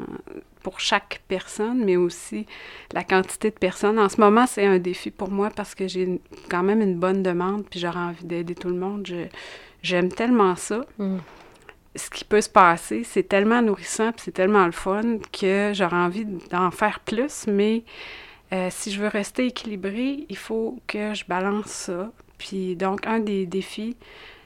[0.63, 2.47] pour chaque personne, mais aussi
[2.93, 3.99] la quantité de personnes.
[3.99, 7.23] En ce moment, c'est un défi pour moi parce que j'ai quand même une bonne
[7.23, 9.07] demande, puis j'aurais envie d'aider tout le monde.
[9.83, 10.85] j'aime tellement ça.
[10.99, 11.19] Mm.
[11.95, 15.97] Ce qui peut se passer, c'est tellement nourrissant, puis c'est tellement le fun que j'aurais
[15.97, 17.85] envie d'en faire plus, mais
[18.53, 22.11] euh, si je veux rester équilibrée, il faut que je balance ça.
[22.39, 23.97] Puis donc, un des défis,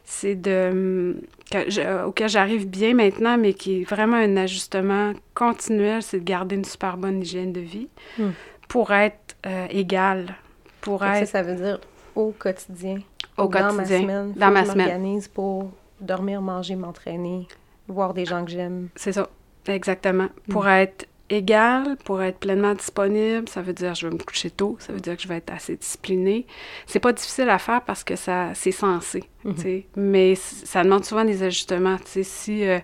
[0.05, 6.21] c'est de que auquel j'arrive bien maintenant, mais qui est vraiment un ajustement continuel, c'est
[6.21, 7.89] de garder une super bonne hygiène de vie
[8.19, 8.31] hmm.
[8.69, 10.37] pour être euh, égal.
[10.81, 11.27] Pour être...
[11.27, 11.81] Ça, ça veut dire
[12.15, 12.99] au quotidien.
[13.37, 13.69] Au quotidien.
[13.69, 14.33] Dans ma semaine.
[14.37, 14.87] Dans ma semaine.
[14.87, 17.49] m'organise pour dormir, manger, m'entraîner,
[17.89, 18.89] voir des gens que j'aime.
[18.95, 19.29] C'est ça,
[19.67, 20.29] exactement.
[20.49, 20.69] Pour hmm.
[20.69, 23.49] être égal pour être pleinement disponible.
[23.49, 25.53] Ça veut dire je vais me coucher tôt, ça veut dire que je vais être
[25.53, 26.47] assez disciplinée.
[26.87, 29.83] C'est pas difficile à faire parce que ça c'est censé, mhm.
[29.97, 31.97] mais ça demande souvent des ajustements.
[32.05, 32.79] Si, euh,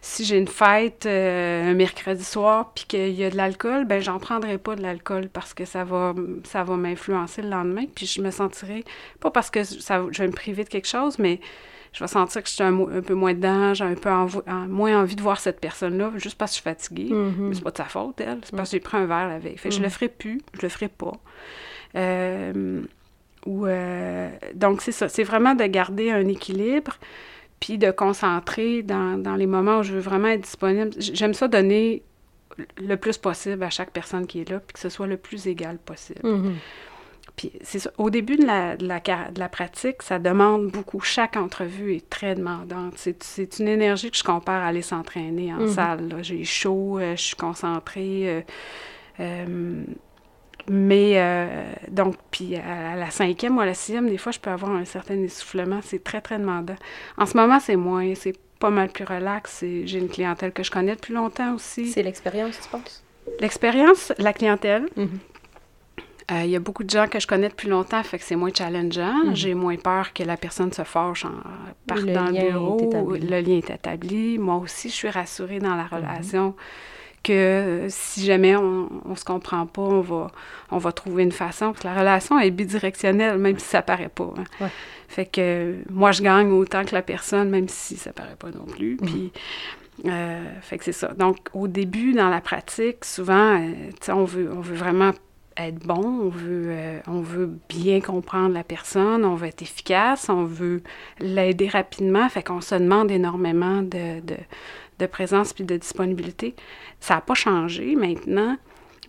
[0.00, 4.00] si j'ai une fête euh, un mercredi soir puis qu'il y a de l'alcool, ben
[4.00, 6.14] j'en prendrai pas de l'alcool parce que ça va
[6.44, 8.84] ça va m'influencer le lendemain puis je me sentirai
[9.20, 11.40] pas parce que ça, je vais me priver de quelque chose, mais
[11.92, 14.10] je vais sentir que je suis un, peu moins dedans, j'ai un peu
[14.68, 17.12] moins envie de voir cette personne-là, juste parce que je suis fatiguée.
[17.12, 17.34] Mm-hmm.
[17.38, 18.38] Mais c'est pas de sa faute, elle.
[18.44, 19.56] C'est parce que j'ai pris un verre la veille.
[19.56, 19.90] Fait je le mm-hmm.
[19.90, 21.12] ferai plus, je le ferai pas.
[21.96, 22.82] Euh,
[23.46, 25.08] ou, euh, donc, c'est ça.
[25.08, 26.96] C'est vraiment de garder un équilibre,
[27.58, 30.90] puis de concentrer dans, dans, les moments où je veux vraiment être disponible.
[30.98, 32.04] J'aime ça donner
[32.78, 35.48] le plus possible à chaque personne qui est là, puis que ce soit le plus
[35.48, 36.20] égal possible.
[36.22, 36.54] Mm-hmm.
[37.40, 41.00] Puis c'est Au début de la, de, la, de la, pratique, ça demande beaucoup.
[41.00, 42.92] Chaque entrevue est très demandante.
[42.98, 45.68] C'est une énergie que je compare à aller s'entraîner en mhm.
[45.68, 46.16] salle.
[46.20, 48.28] J'ai chaud, euh, je suis concentrée.
[48.28, 48.40] Euh,
[49.20, 49.84] euh,
[50.68, 51.16] mais
[51.88, 54.84] donc, puis à, la cinquième ou à la sixième, des fois, je peux avoir un
[54.84, 55.80] certain essoufflement.
[55.82, 56.76] C'est très, très demandant.
[57.16, 58.14] En ce moment, c'est moins.
[58.16, 59.60] C'est pas mal plus relax.
[59.60, 61.86] J'ai une clientèle que je connais depuis longtemps aussi.
[61.86, 63.02] C'est l'expérience, tu penses?
[63.40, 64.86] L'expérience, la clientèle.
[64.96, 65.18] Mhm.
[66.30, 68.50] Il y a beaucoup de gens que je connais depuis longtemps, fait que c'est moins
[68.56, 69.24] challengeant.
[69.26, 69.36] Mhm.
[69.36, 71.32] J'ai moins peur que la personne se fâche en
[71.86, 73.16] partant dans le bureau.
[73.16, 74.38] Le lien est établi.
[74.38, 75.90] Moi aussi, je suis rassurée dans la mhm.
[75.92, 76.54] relation
[77.22, 80.28] que euh, si jamais on, ne se comprend pas, on va,
[80.70, 81.72] on va trouver une façon.
[81.72, 84.32] Parce que la relation est bidirectionnelle, même si ça paraît pas.
[84.60, 84.68] Hein.
[85.08, 88.64] Fait que moi, je gagne autant que la personne, même si ça paraît pas non
[88.64, 88.96] plus.
[89.00, 89.06] Mhm.
[89.06, 89.32] Puis,
[90.06, 91.08] euh, fait que c'est ça.
[91.08, 93.60] Donc, au début, dans la pratique, souvent,
[94.08, 95.12] on, veut, on veut vraiment
[95.56, 100.28] être bon, on veut, euh, on veut bien comprendre la personne, on veut être efficace,
[100.28, 100.82] on veut
[101.18, 106.54] l'aider rapidement, fait qu'on se demande énormément de, de, présence puis de disponibilité.
[107.00, 108.56] Ça n'a pas changé maintenant,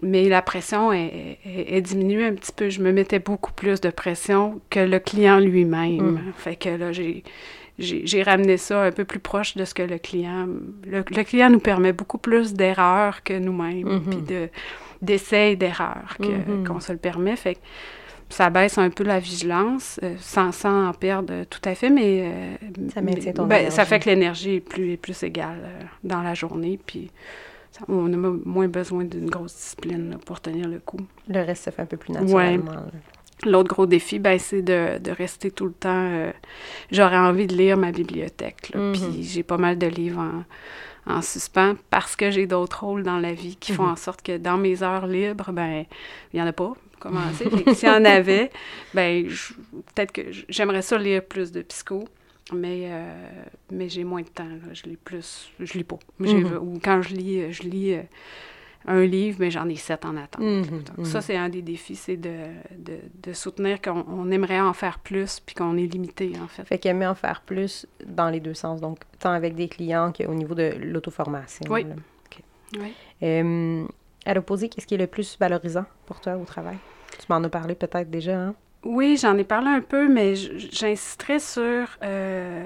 [0.01, 2.69] mais la pression est, est, diminuée un petit peu.
[2.69, 6.11] Je me mettais beaucoup plus de pression que le client lui-même.
[6.11, 6.33] Mm.
[6.37, 7.23] Fait que là, j'ai
[7.81, 10.47] j'ai ramené ça un peu plus proche de ce que le client...
[10.85, 14.49] Le, client nous permet beaucoup plus d'erreurs que nous-mêmes, puis de
[15.01, 16.65] d'essais et d'erreurs mm-hmm.
[16.65, 17.35] qu'on se le permet.
[17.35, 17.59] Fait que
[18.31, 22.23] ça baisse un peu la vigilance, euh, sans, sans, en perdre tout à fait, mais,
[22.23, 25.83] euh, ça, maintient ton ben, ça fait que l'énergie est plus, est plus égale euh,
[26.03, 27.11] dans la journée, puis
[27.87, 30.99] on a moins besoin d'une grosse discipline pour tenir le coup.
[31.27, 32.71] Le reste se fait un peu plus naturellement.
[33.43, 36.31] L'autre gros défi, ben, c'est de, de, rester tout le temps.
[36.91, 38.91] J'aurais envie de lire ma bibliothèque, mm-hmm.
[38.91, 40.43] puis j'ai pas mal de livres en
[41.05, 43.91] en suspens parce que j'ai d'autres rôles dans la vie qui font mhm.
[43.91, 45.85] en sorte que dans mes heures libres, ben
[46.33, 46.73] il n'y en a pas.
[46.99, 47.49] Commencer.
[47.73, 48.51] S'il y en avait,
[48.93, 52.07] ben peut-être que j'aimerais ça lire plus de psycho,
[52.53, 53.13] mais, euh,
[53.71, 54.47] mais j'ai moins de temps.
[54.71, 55.99] Je lis plus, je lis pas.
[56.19, 56.59] Mhm.
[56.61, 58.03] Ou quand je lis, je lis euh,
[58.85, 60.41] un livre, mais j'en ai sept en attente.
[60.41, 61.21] Mhm, Donc, ça, mhm.
[61.21, 62.35] c'est un des défis, c'est de,
[62.77, 66.63] de, de, soutenir qu'on aimerait en faire plus, puis qu'on est limité, en fait.
[66.63, 70.33] Fait qu'aimer en faire plus dans les deux sens, donc tant avec des clients qu'au
[70.33, 71.65] niveau de l'auto-formation.
[71.69, 71.85] Oui.
[72.79, 72.93] oui.
[73.23, 73.85] Euh,
[74.25, 76.77] À l'opposé, qu'est-ce qui est le plus valorisant pour toi au travail?
[77.19, 78.55] Tu m'en as parlé peut-être déjà, hein?
[78.83, 82.65] Oui, j'en ai parlé un peu, mais j'insisterai sur euh,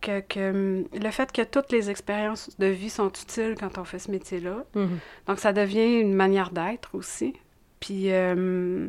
[0.00, 3.98] que, que, le fait que toutes les expériences de vie sont utiles quand on fait
[3.98, 4.64] ce métier-là.
[4.74, 4.88] Mm-hmm.
[5.26, 7.34] Donc, ça devient une manière d'être aussi.
[7.80, 8.88] Puis, euh,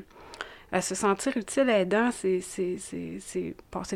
[0.80, 2.42] se sentir utile, aidant, c'est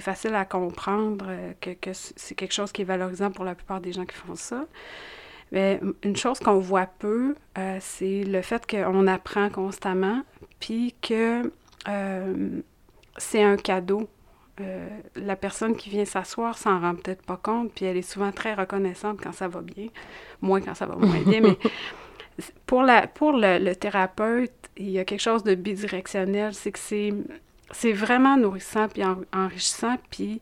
[0.02, 3.80] facile à comprendre euh, que, que c'est quelque chose qui est valorisant pour la plupart
[3.80, 4.66] des gens qui font ça.
[5.52, 10.22] Mais une chose qu'on voit peu, euh, c'est le fait qu'on apprend constamment,
[10.60, 11.52] puis que
[11.88, 12.62] euh,
[13.18, 14.10] c'est un cadeau.
[14.62, 18.32] Euh, la personne qui vient s'asseoir s'en rend peut-être pas compte, puis elle est souvent
[18.32, 19.88] très reconnaissante quand ça va bien,
[20.42, 21.58] moins quand ça va moins bien, mais
[22.66, 27.14] pour, la, pour le, thérapeute, il y a quelque chose de bidirectionnel, c'est que c'est,
[27.72, 29.04] c'est vraiment nourrissant puis
[29.34, 30.40] enrichissant, puis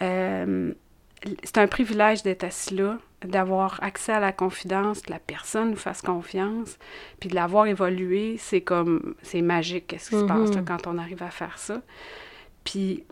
[0.00, 5.76] c'est un privilège d'être assis là, d'avoir accès à la confidence, que la personne nous
[5.76, 6.76] fasse confiance,
[7.20, 10.64] puis de l'avoir évolué, c'est comme, c'est magique, qu'est-ce qui se passe mm-hmm.
[10.64, 11.82] quand on arrive à faire ça.
[12.64, 13.04] Puis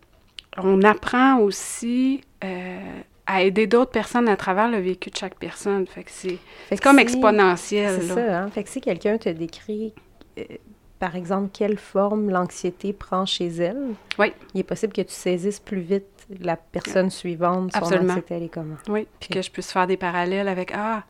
[0.59, 5.87] on apprend aussi euh, à aider d'autres personnes à travers le vécu de chaque personne.
[5.87, 6.39] Fait que c'est,
[6.83, 8.01] comme exponentiel.
[8.01, 8.51] C'est ça, hein?
[8.51, 9.93] Fait que si quelqu'un te décrit
[10.39, 10.45] euh,
[11.03, 13.89] par exemple, quelle forme l'anxiété prend chez elle,
[14.21, 14.33] oui.
[14.55, 16.05] il est possible que tu saisisses plus vite
[16.39, 18.13] la personne suivante, son Absolument.
[18.13, 18.77] anxiété, elle est comment?
[18.89, 21.03] Oui, puis que je puisse faire des parallèles avec «Ah,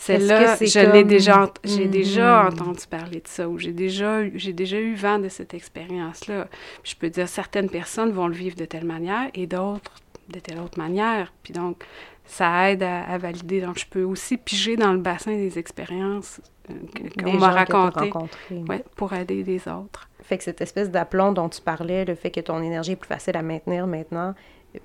[0.00, 1.90] celle-là, je l'ai déjà, j'ai mm-hmm.
[1.90, 6.48] déjà entendu parler de ça, ou j'ai déjà, j'ai déjà eu vent de cette expérience-là.
[6.84, 9.96] Je peux dire, certaines personnes vont le vivre de telle manière et d'autres
[10.30, 11.34] de telle autre manière.
[11.42, 11.84] Puis donc,
[12.24, 13.60] ça aide à, valider.
[13.60, 16.40] Donc, je peux aussi piger dans le bassin des expériences
[16.70, 16.74] euh,
[17.22, 18.10] qu'on m'a racontées
[18.50, 20.08] ouais, pour aider les autres.
[20.22, 23.08] Fait que cette espèce d'aplomb dont tu parlais, le fait que ton énergie est plus
[23.08, 24.34] facile à maintenir maintenant,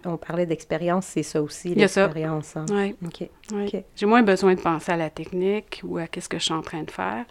[0.05, 2.55] on parlait d'expérience, c'est ça aussi, l'expérience.
[2.55, 2.65] Hein?
[2.71, 2.95] Oui.
[3.05, 3.83] OK.
[3.95, 6.61] J'ai moins besoin de penser à la technique ou à qu'est-ce que je suis en
[6.61, 7.25] train de faire.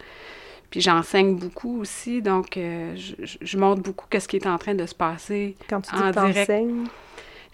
[0.69, 4.73] Puis j'enseigne beaucoup aussi, donc euh, je, je, montre beaucoup qu'est-ce qui est en train
[4.73, 6.51] de se passer Quand tu dis en direct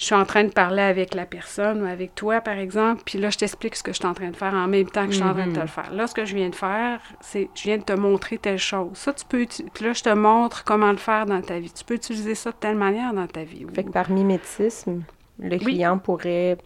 [0.01, 3.19] je suis en train de parler avec la personne ou avec toi, par exemple, puis
[3.19, 5.11] là, je t'explique ce que je suis en train de faire en même temps que
[5.11, 5.67] je suis en train de te le mhm.
[5.67, 5.93] faire.
[5.93, 8.89] Là, ce que je viens de faire, c'est je viens de te montrer telle chose.
[8.95, 9.45] Ça, tu peux...
[9.45, 11.71] Puis là, je te montre comment le faire dans ta vie.
[11.71, 13.63] Tu peux utiliser ça de telle manière dans ta vie.
[13.75, 15.03] Fait que par mimétisme,
[15.37, 16.57] le client pourrait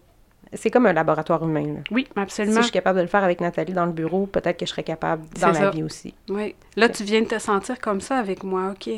[0.52, 1.82] c'est comme un laboratoire humain.
[1.90, 2.54] Oui, absolument.
[2.54, 4.70] Si je suis capable de le faire avec Nathalie dans le bureau, peut-être que je
[4.70, 6.14] serais capable dans la vie aussi.
[6.28, 6.54] Oui.
[6.76, 8.72] Là, tu viens de te sentir comme ça avec moi.
[8.72, 8.88] OK.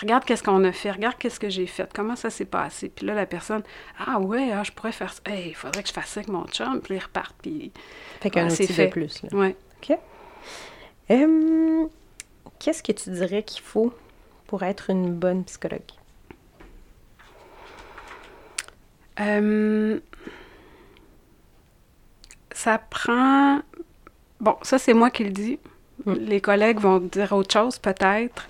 [0.00, 0.90] Regarde qu'est-ce qu'on a fait.
[0.90, 1.90] Regarde qu'est-ce que j'ai fait.
[1.94, 2.90] Comment ça s'est passé?
[2.94, 3.62] Puis là, la personne,
[4.06, 5.20] ah ouais, ah, je pourrais faire ça.
[5.34, 6.80] il faudrait que je fasse ça avec mon chum.
[6.82, 7.34] Puis il repart.
[7.40, 7.72] Puis.
[8.20, 8.86] Fait qu'un outil fait.
[8.86, 9.22] de plus.
[9.32, 9.54] Oui.
[9.82, 9.98] OK.
[12.58, 13.94] qu'est-ce que tu dirais qu'il faut
[14.46, 15.80] pour être une bonne psychologue?
[19.20, 20.00] Euh
[22.54, 23.60] ça prend...
[24.40, 25.58] Bon, ça, c'est moi qui le dis.
[26.04, 26.12] Mm.
[26.14, 28.48] Les collègues vont dire autre chose, peut-être.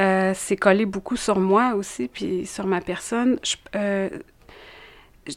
[0.00, 3.38] Euh, c'est collé beaucoup sur moi aussi, puis sur ma personne.
[3.74, 4.08] Euh,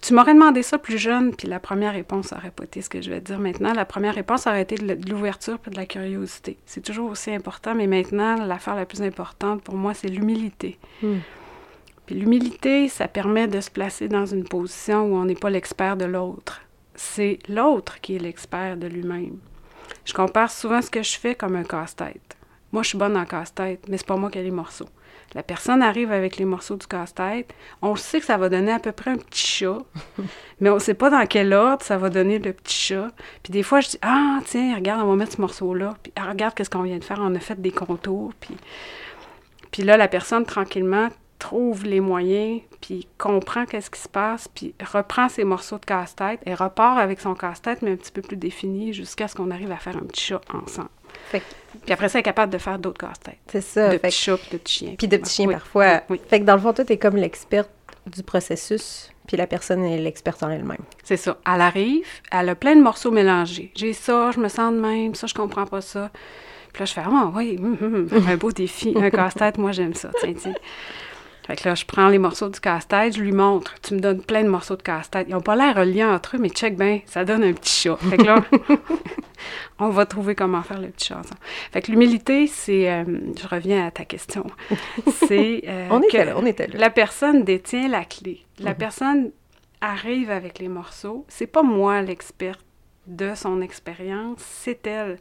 [0.02, 3.02] tu m'aurais demandé ça plus jeune, puis la première réponse aurait pas été ce que
[3.02, 3.74] je vais te dire maintenant.
[3.74, 6.58] La première réponse aurait été de l'ouverture puis de la curiosité.
[6.66, 10.78] C'est toujours aussi important, mais maintenant, l'affaire la plus importante pour moi, c'est l'humilité.
[11.02, 11.18] Mm.
[12.06, 15.98] Puis l'humilité, ça permet de se placer dans une position où on n'est pas l'expert
[15.98, 16.62] de l'autre
[16.96, 19.38] c'est l'autre qui est l'expert de lui-même.
[20.06, 22.38] Je compare souvent ce que je fais comme un casse-tête.
[22.72, 24.90] Moi, je suis bonne en casse-tête, mais c'est pas moi qui ai les morceaux.
[25.34, 27.54] La personne arrive avec les morceaux du casse-tête.
[27.82, 29.78] On sait que ça va donner à peu près un petit chat,
[30.60, 33.08] mais on ne sait pas dans quel ordre ça va donner le petit chat.
[33.44, 35.96] Puis des fois, je dis Ah, tiens, regarde, on va mettre ce morceau-là.
[36.04, 37.20] Puis ah, regarde qu'est-ce qu'on vient de faire.
[37.22, 38.34] On a fait des contours.
[38.40, 38.58] Puis,
[39.72, 41.08] puis là, la personne, tranquillement,
[41.42, 46.40] trouve les moyens, puis comprend qu'est-ce qui se passe, puis reprend ses morceaux de casse-tête
[46.46, 49.72] et repart avec son casse-tête, mais un petit peu plus défini, jusqu'à ce qu'on arrive
[49.72, 50.90] à faire un petit chat ensemble.
[51.32, 51.42] puis
[51.90, 53.40] après ça, elle est capable de faire d'autres casse-têtes.
[53.48, 53.90] C'est ça.
[53.90, 54.96] De petits chats, puis de petits chiens.
[54.98, 56.02] Puis de petits chiens, parfois.
[56.28, 57.72] Fait que dans le fond, toi, t'es comme l'experte
[58.06, 60.84] du processus, puis la personne est l'experte en elle-même.
[61.04, 61.38] C'est ça.
[61.52, 63.72] Elle arrive, elle a plein de morceaux mélangés.
[63.76, 66.12] J'ai ça, je me sens de même, ça, je comprends pas ça.
[66.72, 69.96] Puis là, je fais, ah oui, hum, hum, un beau défi, un casse-tête, moi, j'aime
[69.96, 70.12] ça.
[70.20, 70.54] Tiens, tiens.
[71.48, 73.76] Fait que là, je prends les morceaux du casse-tête, je lui montre.
[73.82, 75.28] Tu me donnes plein de morceaux de casse-tête.
[75.28, 77.98] Ils n'ont pas l'air reliés entre eux, mais check bien, ça donne un petit chat.
[77.98, 78.44] Fait que là,
[79.80, 81.40] on va trouver comment faire le petit chat ensemble.
[81.72, 82.92] Fait que l'humilité, c'est...
[82.92, 83.04] Euh,
[83.40, 84.46] je reviens à ta question.
[85.08, 86.78] C'est euh, on était là, on était là.
[86.78, 88.46] La personne détient la clé.
[88.60, 88.78] La mhm.
[88.78, 89.32] personne
[89.82, 91.26] arrive avec les morceaux.
[91.28, 92.64] C'est pas moi l'experte
[93.08, 95.18] de son expérience, c'est elle.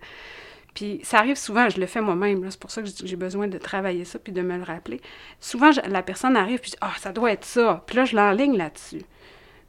[0.75, 3.59] Puis ça arrive souvent, je le fais moi-même, c'est pour ça que j'ai besoin de
[3.59, 5.01] travailler ça puis de me le rappeler.
[5.41, 7.83] Souvent, la personne arrive puis ah, ça doit être ça.
[7.87, 9.03] Puis là, je l'enligne là-dessus.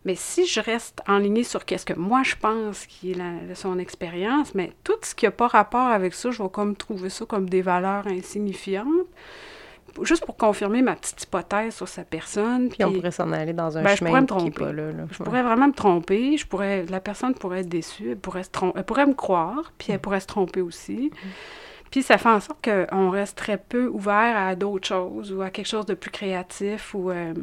[0.04, 3.78] Mais si je reste en ligne sur qu'est-ce que moi je pense qui est son
[3.78, 7.26] expérience, mais tout ce qui n'a pas rapport avec ça, je vais comme trouver ça
[7.26, 9.08] comme des valeurs insignifiantes
[10.04, 12.70] juste pour confirmer ma petite hypothèse sur sa personne.
[12.70, 14.92] Puis, on pourrait s'en aller dans un ben, chemin qui n'est pas là.
[15.12, 16.38] Je pourrais vraiment me tromper.
[16.38, 18.12] Je pourrais, la personne pourrait être déçue.
[18.12, 20.02] Elle pourrait, se elle pourrait me croire, puis elle mm.
[20.02, 21.12] pourrait se tromper aussi.
[21.12, 21.28] Mm.
[21.92, 25.50] Puis ça fait en sorte qu'on reste très peu ouvert à d'autres choses ou à
[25.50, 27.12] quelque chose de plus créatif ou...
[27.12, 27.34] Euh,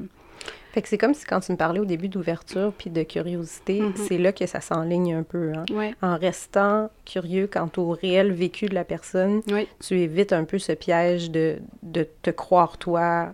[0.73, 3.81] fait que c'est comme si quand tu me parlais au début d'ouverture puis de curiosité,
[3.81, 4.07] mm-hmm.
[4.07, 5.53] c'est là que ça s'enligne un peu.
[5.55, 5.93] Hein?
[6.03, 9.43] En restant curieux quant au réel vécu de la personne,
[9.81, 13.33] tu évites un peu ce piège de, de te croire toi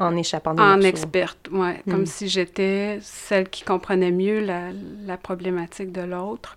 [0.00, 1.70] en, échappant des En experte, oui.
[1.88, 2.06] Comme mm.
[2.06, 4.70] si j'étais celle qui comprenait mieux la,
[5.04, 6.56] la problématique de l'autre.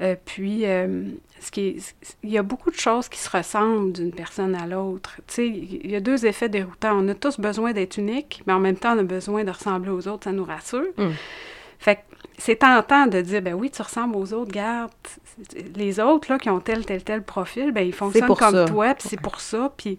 [0.00, 1.04] Euh, puis, euh,
[1.40, 1.82] ce qui
[2.22, 5.16] il y a beaucoup de choses qui se ressemblent d'une personne à l'autre.
[5.26, 6.98] Tu sais, il y a deux effets déroutants.
[6.98, 9.90] On a tous besoin d'être unique, mais en même temps, on a besoin de ressembler
[9.90, 10.24] aux autres.
[10.24, 10.86] Ça nous rassure.
[10.98, 11.10] Mm.
[11.78, 12.00] Fait que
[12.36, 14.90] c'est tentant de dire, ben oui, tu ressembles aux autres, garde.
[15.76, 19.08] Les autres, là, qui ont tel, tel, tel profil, ben ils fonctionnent comme toi, puis
[19.08, 19.72] c'est pour ça.
[19.76, 19.98] Puis,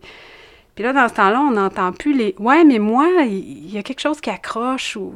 [0.76, 3.84] puis là, dans ce temps-là, on n'entend plus les, ouais, mais moi, il y, a
[3.84, 5.14] quelque chose qui accroche ou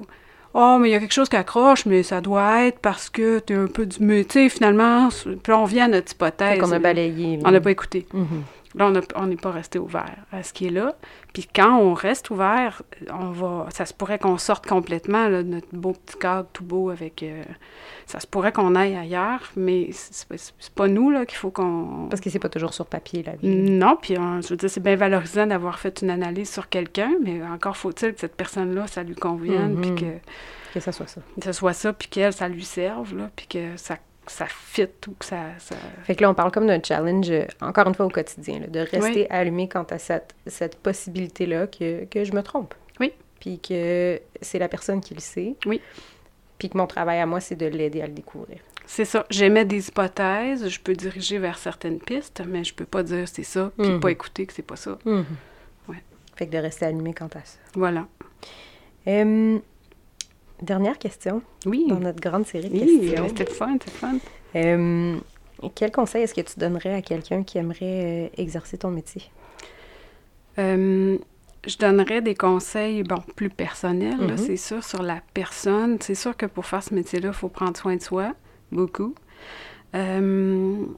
[0.56, 3.40] oh, mais il y a quelque chose qui accroche, mais ça doit être parce que
[3.40, 3.98] tu es un peu du.
[4.00, 5.10] Mais tu sais, finalement,
[5.44, 6.60] puis on vient à notre hypothèse.
[6.60, 7.40] qu'on a balayé.
[7.44, 8.08] On n'a pas écouté.
[8.14, 8.55] Mm-hmm.
[8.78, 10.96] Là, on n'est pas resté ouvert à ce qui est là.
[11.34, 15.68] Puis quand on reste ouvert, on va, ça se pourrait qu'on sorte complètement de notre
[15.74, 17.24] beau petit cadre tout beau avec.
[17.24, 17.44] Euh,
[18.06, 22.08] ça se pourrait qu'on aille ailleurs, mais c'est pas nous là qu'il faut qu'on.
[22.10, 23.48] Parce que c'est pas toujours sur papier la vie.
[23.48, 27.42] Non, puis je veux dire, c'est bien valorisant d'avoir fait une analyse sur quelqu'un, mais
[27.44, 30.00] encore faut-il que cette personne-là, ça lui convienne, puis mm-hmm.
[30.00, 30.20] que.
[30.74, 31.22] Que ça soit ça.
[31.40, 33.96] Que ça soit ça, puis qu'elle, ça lui serve, là, puis que ça
[34.32, 35.38] ça fit ou que ça,
[36.04, 38.80] Fait que là, on parle comme d'un challenge, euh, encore une fois, au quotidien, de
[38.80, 42.74] rester allumé quant à cette, cette possibilité-là que, que, je me trompe.
[43.00, 43.14] Oui.
[43.40, 45.56] Puis que c'est la personne qui le sait.
[45.66, 45.82] Oui.
[46.58, 48.60] Puis que mon travail à moi, c'est de l'aider à le découvrir.
[48.88, 49.26] C'est ça.
[49.30, 53.44] J'émets des hypothèses, je peux diriger vers certaines pistes, mais je peux pas dire c'est
[53.44, 54.00] ça, puis mhm.
[54.00, 54.98] pas écouter que c'est pas ça.
[55.06, 55.26] Mhm.
[55.88, 56.04] Ouais.
[56.36, 57.58] Fait que de rester allumé quant à ça.
[57.74, 58.08] Voilà.
[60.66, 61.44] Dernière question.
[61.68, 61.86] Oui.
[61.88, 63.28] Dans notre grande série de oui, questions.
[63.28, 64.16] c'était fun, c'était fun.
[64.56, 65.16] Euh,
[65.76, 69.22] quel conseil est-ce que tu donnerais à quelqu'un qui aimerait euh, exercer ton métier?
[70.58, 71.20] Euh,
[71.68, 74.38] je donnerais des conseils, bon, plus personnels, mm-hmm.
[74.38, 75.98] c'est sûr, sur la personne.
[76.02, 78.34] C'est sûr que pour faire ce métier-là, il faut prendre soin de soi,
[78.72, 79.14] beaucoup.
[79.94, 80.96] je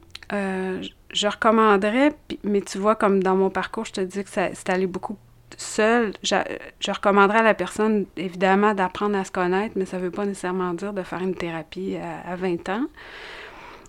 [1.27, 2.13] recommanderais,
[2.45, 5.17] mais tu vois, comme dans mon parcours, je te dis que c'est allé beaucoup
[5.57, 10.11] seul, je, recommanderais à la personne, évidemment, d'apprendre à se connaître, mais ça ne veut
[10.11, 12.85] pas nécessairement dire de faire une thérapie à, 20 ans.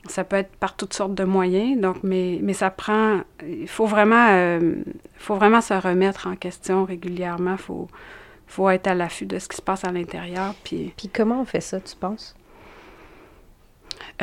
[0.06, 3.20] Ça peut être par toutes sortes de moyens, donc, mais, mais ça prend...
[3.46, 4.76] Il faut vraiment, euh,
[5.16, 7.52] faut vraiment se remettre en question régulièrement.
[7.52, 7.88] Il faut,
[8.46, 10.54] faut être à l'affût de ce qui se passe à l'intérieur.
[10.64, 10.94] Puis...
[10.96, 12.34] puis comment on fait ça, tu penses?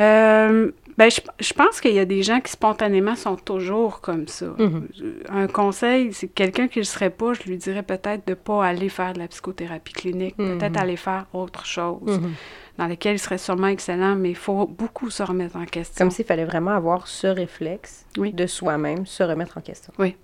[0.00, 4.46] Euh, ben, je, pense qu'il y a des gens qui spontanément sont toujours comme ça.
[4.58, 4.88] Mhm.
[5.28, 8.34] Un conseil, c'est quelqu'un qui ne le serait pas, je lui dirais peut-être de ne
[8.34, 10.58] pas aller faire de la psychothérapie clinique, mhm.
[10.58, 12.32] peut-être aller faire autre chose, mhm.
[12.78, 16.04] dans laquelle il serait sûrement excellent, mais il faut beaucoup se remettre en question.
[16.04, 19.92] Comme s'il fallait vraiment avoir ce réflexe de soi-même, se remettre en question.
[19.98, 20.16] Oui.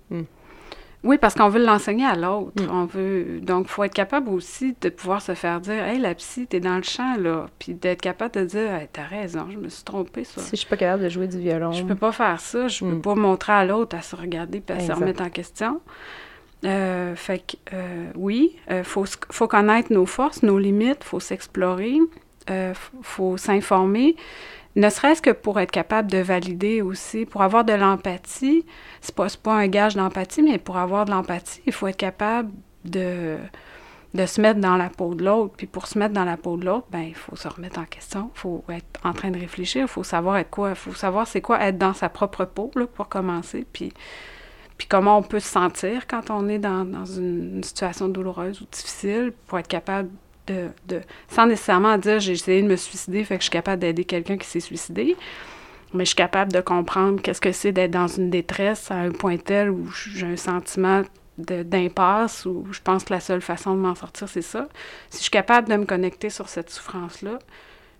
[1.03, 2.63] Oui, parce qu'on veut l'enseigner à l'autre.
[2.63, 2.69] Mm.
[2.71, 3.39] On veut.
[3.41, 6.59] Donc, il faut être capable aussi de pouvoir se faire dire Hey, la psy, t'es
[6.59, 7.47] dans le champ, là.
[7.59, 10.41] Puis d'être capable de dire hey, T'as raison, je me suis trompée, ça.
[10.41, 11.71] Si je suis pas capable de jouer du violon.
[11.71, 12.67] Je peux pas faire ça.
[12.67, 13.01] Je peux mm.
[13.01, 15.81] pas montrer à l'autre à se regarder puis à se remettre en question.
[16.65, 21.05] Euh, fait que, euh, oui, il euh, faut, faut connaître nos forces, nos limites, il
[21.05, 21.99] faut s'explorer,
[22.47, 24.15] il faut s'informer
[24.75, 28.65] ne serait-ce que pour être capable de valider aussi, pour avoir de l'empathie,
[29.01, 32.51] c'est pas, pas un gage d'empathie, mais pour avoir de l'empathie, il faut être capable
[32.83, 33.37] de,
[34.25, 35.53] se mettre dans la peau de l'autre.
[35.55, 37.85] Puis pour se mettre dans la peau de l'autre, ben il faut se remettre en
[37.85, 40.93] question, il faut être en train de réfléchir, il faut savoir être quoi, il faut
[40.93, 43.93] savoir c'est quoi être dans sa propre peau, pour commencer, puis,
[44.89, 49.31] comment on peut se sentir quand on est dans, dans une situation douloureuse ou difficile,
[49.47, 50.09] pour être capable
[50.47, 53.81] de, de, sans nécessairement dire j'ai essayé de me suicider, fait que je suis capable
[53.81, 55.15] d'aider quelqu'un qui s'est suicidé,
[55.93, 59.11] mais je suis capable de comprendre qu'est-ce que c'est d'être dans une détresse à un
[59.11, 61.03] point tel où j'ai un sentiment
[61.37, 64.67] d'impasse, où je pense que la seule façon de m'en sortir, c'est ça.
[65.09, 67.39] Si je suis capable de me connecter sur cette souffrance-là,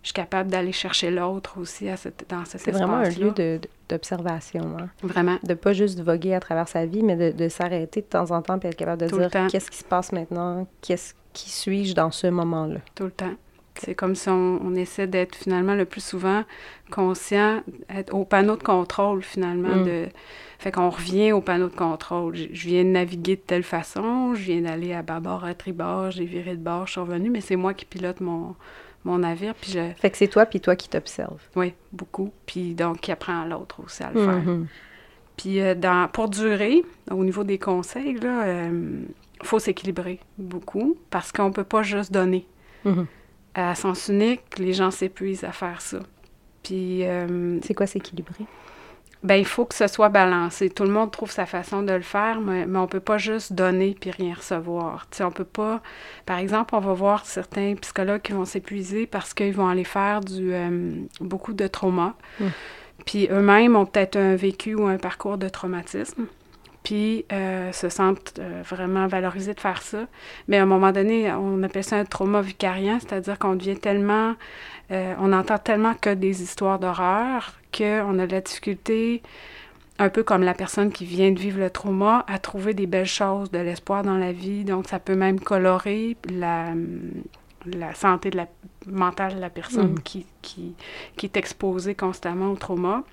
[0.04, 2.72] je suis capable d'aller chercher l'autre aussi à cette, dans cet espace-là.
[2.72, 4.76] C'est vraiment un lieu d'observation.
[4.78, 4.90] Hein?
[5.02, 5.38] Vraiment.
[5.44, 8.42] De pas juste voguer à travers sa vie, mais de, de s'arrêter de temps en
[8.42, 12.10] temps et être capable de dire qu'est-ce qui se passe maintenant, qu'est-ce qui suis-je dans
[12.10, 12.80] ce moment-là?
[12.94, 13.32] Tout le temps.
[13.76, 16.44] C'est comme si on, essaie d'être finalement le plus souvent
[16.90, 19.74] conscient, être au panneau de contrôle finalement.
[19.74, 19.84] Mm.
[19.84, 20.08] De,
[20.58, 22.36] fait qu'on revient au panneau de contrôle.
[22.36, 26.26] Je, viens de naviguer de telle façon, je viens d'aller à bâbord, à tribord, j'ai
[26.26, 28.54] viré de bord, je suis revenu, mais c'est moi qui pilote mon,
[29.04, 29.54] mon navire.
[29.54, 29.92] Puis je...
[29.96, 31.40] Fait que c'est toi, puis toi qui t'observes.
[31.56, 32.32] Oui, beaucoup.
[32.46, 34.44] Puis donc, qui apprend à l'autre aussi à le faire.
[34.44, 34.66] Mm-hmm.
[35.36, 39.02] Puis euh, dans, pour durer, au niveau des conseils, il euh,
[39.42, 42.46] faut s'équilibrer beaucoup parce qu'on ne peut pas juste donner.
[42.84, 43.06] Mm-hmm.
[43.54, 46.00] À sens unique, les gens s'épuisent à faire ça.
[46.62, 47.04] Puis...
[47.04, 48.46] Euh, c'est quoi s'équilibrer?
[49.24, 50.68] Ben il faut que ce soit balancé.
[50.68, 53.54] Tout le monde trouve sa façon de le faire, mais, mais on peut pas juste
[53.54, 55.08] donner puis rien recevoir.
[55.10, 55.80] Tu sais, on peut pas...
[56.26, 60.20] Par exemple, on va voir certains psychologues qui vont s'épuiser parce qu'ils vont aller faire
[60.20, 62.14] du euh, beaucoup de trauma.
[62.38, 62.50] Hum.
[63.06, 66.26] Puis eux-mêmes ont peut-être un vécu ou un parcours de traumatisme
[66.84, 70.06] puis euh, se sentent euh, vraiment valorisés de faire ça.
[70.46, 74.34] Mais à un moment donné, on appelle ça un trauma vicariant, c'est-à-dire qu'on devient tellement,
[74.92, 79.22] euh, on entend tellement que des histoires d'horreur qu'on a de la difficulté,
[79.98, 83.06] un peu comme la personne qui vient de vivre le trauma, à trouver des belles
[83.06, 84.64] choses, de l'espoir dans la vie.
[84.64, 86.74] Donc, ça peut même colorer la,
[87.64, 88.46] la santé de la,
[88.86, 90.00] mentale de la personne mm.
[90.00, 90.74] qui, qui,
[91.16, 93.04] qui est exposée constamment au trauma.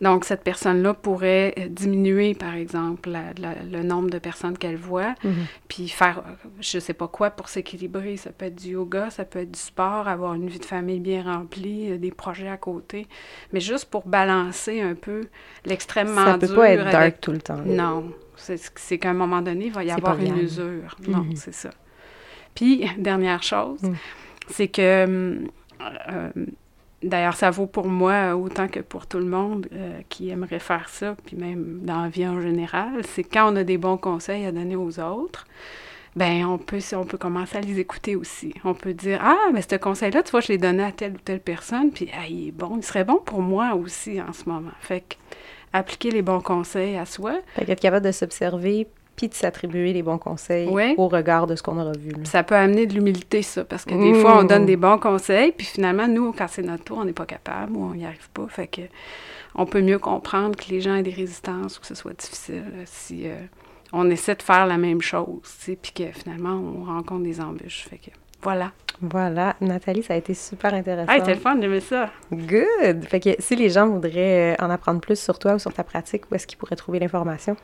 [0.00, 5.46] Donc, cette personne-là pourrait euh, diminuer, par exemple, le nombre de personnes qu'elle voit, mhm.
[5.68, 8.16] puis faire, euh, je ne sais pas quoi, pour s'équilibrer.
[8.16, 11.00] Ça peut être du yoga, ça peut être du sport, avoir une vie de famille
[11.00, 13.06] bien remplie, euh, des projets à côté.
[13.52, 15.22] Mais juste pour balancer un peu
[15.64, 16.32] l'extrêmement dur.
[16.32, 17.62] Ça peut pas être dark tout le temps.
[17.64, 18.10] Non.
[18.36, 20.96] C'est qu'à un moment donné, il va y avoir une usure.
[21.06, 21.36] Non, mhm.
[21.36, 21.70] c'est ça.
[22.54, 23.96] Puis, dernière chose, mhm.
[24.48, 25.40] c'est que...
[27.06, 30.88] D'ailleurs, ça vaut pour moi autant que pour tout le monde euh, qui aimerait faire
[30.88, 33.02] ça, puis même dans la vie en général.
[33.08, 35.46] C'est quand on a des bons conseils à donner aux autres,
[36.16, 38.54] ben on peut, on peut commencer à les écouter aussi.
[38.64, 41.18] On peut dire Ah, mais ce conseil-là, tu vois, je l'ai donné à telle ou
[41.18, 44.48] telle personne, puis ah, il est bon, il serait bon pour moi aussi en ce
[44.48, 44.72] moment.
[44.80, 45.14] Fait que
[45.72, 47.34] appliquer les bons conseils à soi.
[47.54, 51.62] Fait qu'être capable de s'observer puis de s'attribuer les bons conseils au regard de ce
[51.62, 52.12] qu'on aura vu.
[52.24, 54.66] Ça peut amener de l'humilité, ça, parce que des fois, on donne mmh.
[54.66, 57.84] des bons conseils, puis finalement, nous, quand c'est notre tour, on n'est pas capable ou
[57.84, 58.46] on n'y arrive pas.
[58.48, 58.82] Fait que
[59.54, 62.62] on peut mieux comprendre que les gens aient des résistances ou que ce soit difficile
[62.74, 63.34] euh, si euh,
[63.92, 67.86] on essaie de faire la même chose, puis que finalement, on rencontre des embûches.
[67.88, 68.10] Fait que
[68.42, 68.72] voilà.
[69.00, 69.56] Voilà.
[69.60, 71.10] Nathalie, ça a été super intéressant.
[71.10, 72.10] Ah, c'était le fun, j'aimais ça.
[72.32, 73.04] Good!
[73.04, 75.84] Fait que si les gens voudraient euh, en apprendre plus sur toi ou sur ta
[75.84, 77.56] pratique, où est-ce qu'ils pourraient trouver l'information?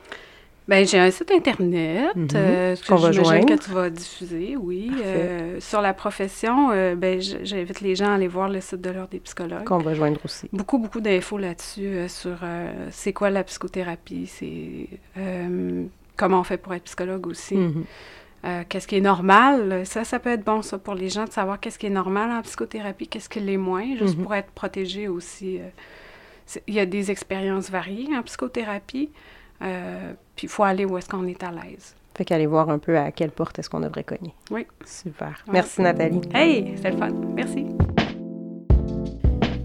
[0.67, 3.45] Ben, j'ai un site internet mm -hmm.
[3.45, 4.91] que tu vas diffuser, oui.
[5.03, 8.89] Euh, sur la profession, euh, ben, j'invite les gens à aller voir le site de
[8.89, 9.65] l'Ordre des psychologues.
[9.65, 10.47] Qu'on va joindre aussi.
[10.53, 12.37] Beaucoup, beaucoup d'infos là-dessus sur
[12.91, 14.87] c'est quoi la psychothérapie, c'est
[16.15, 17.57] comment on fait pour être psychologue aussi.
[17.57, 17.83] Mhm.
[18.69, 19.85] qu'est-ce qui est normal?
[19.85, 22.29] Ça, ça peut être bon, ça, pour les gens, de savoir qu'est-ce qui est normal
[22.31, 24.23] en psychothérapie, qu'est-ce qui l'est moins, juste mhm.
[24.23, 25.59] pour être protégé aussi.
[26.67, 29.09] Il y a des expériences variées en psychothérapie.
[29.63, 31.95] Euh, puis il faut aller où est-ce qu'on est à l'aise.
[32.15, 34.33] Fait qu'aller voir un peu à quelle porte est-ce qu'on devrait cogner.
[34.51, 34.67] Oui.
[34.85, 35.43] Super.
[35.51, 36.21] Merci Nathalie.
[36.33, 37.11] Hey, c'était le fun.
[37.35, 37.65] Merci.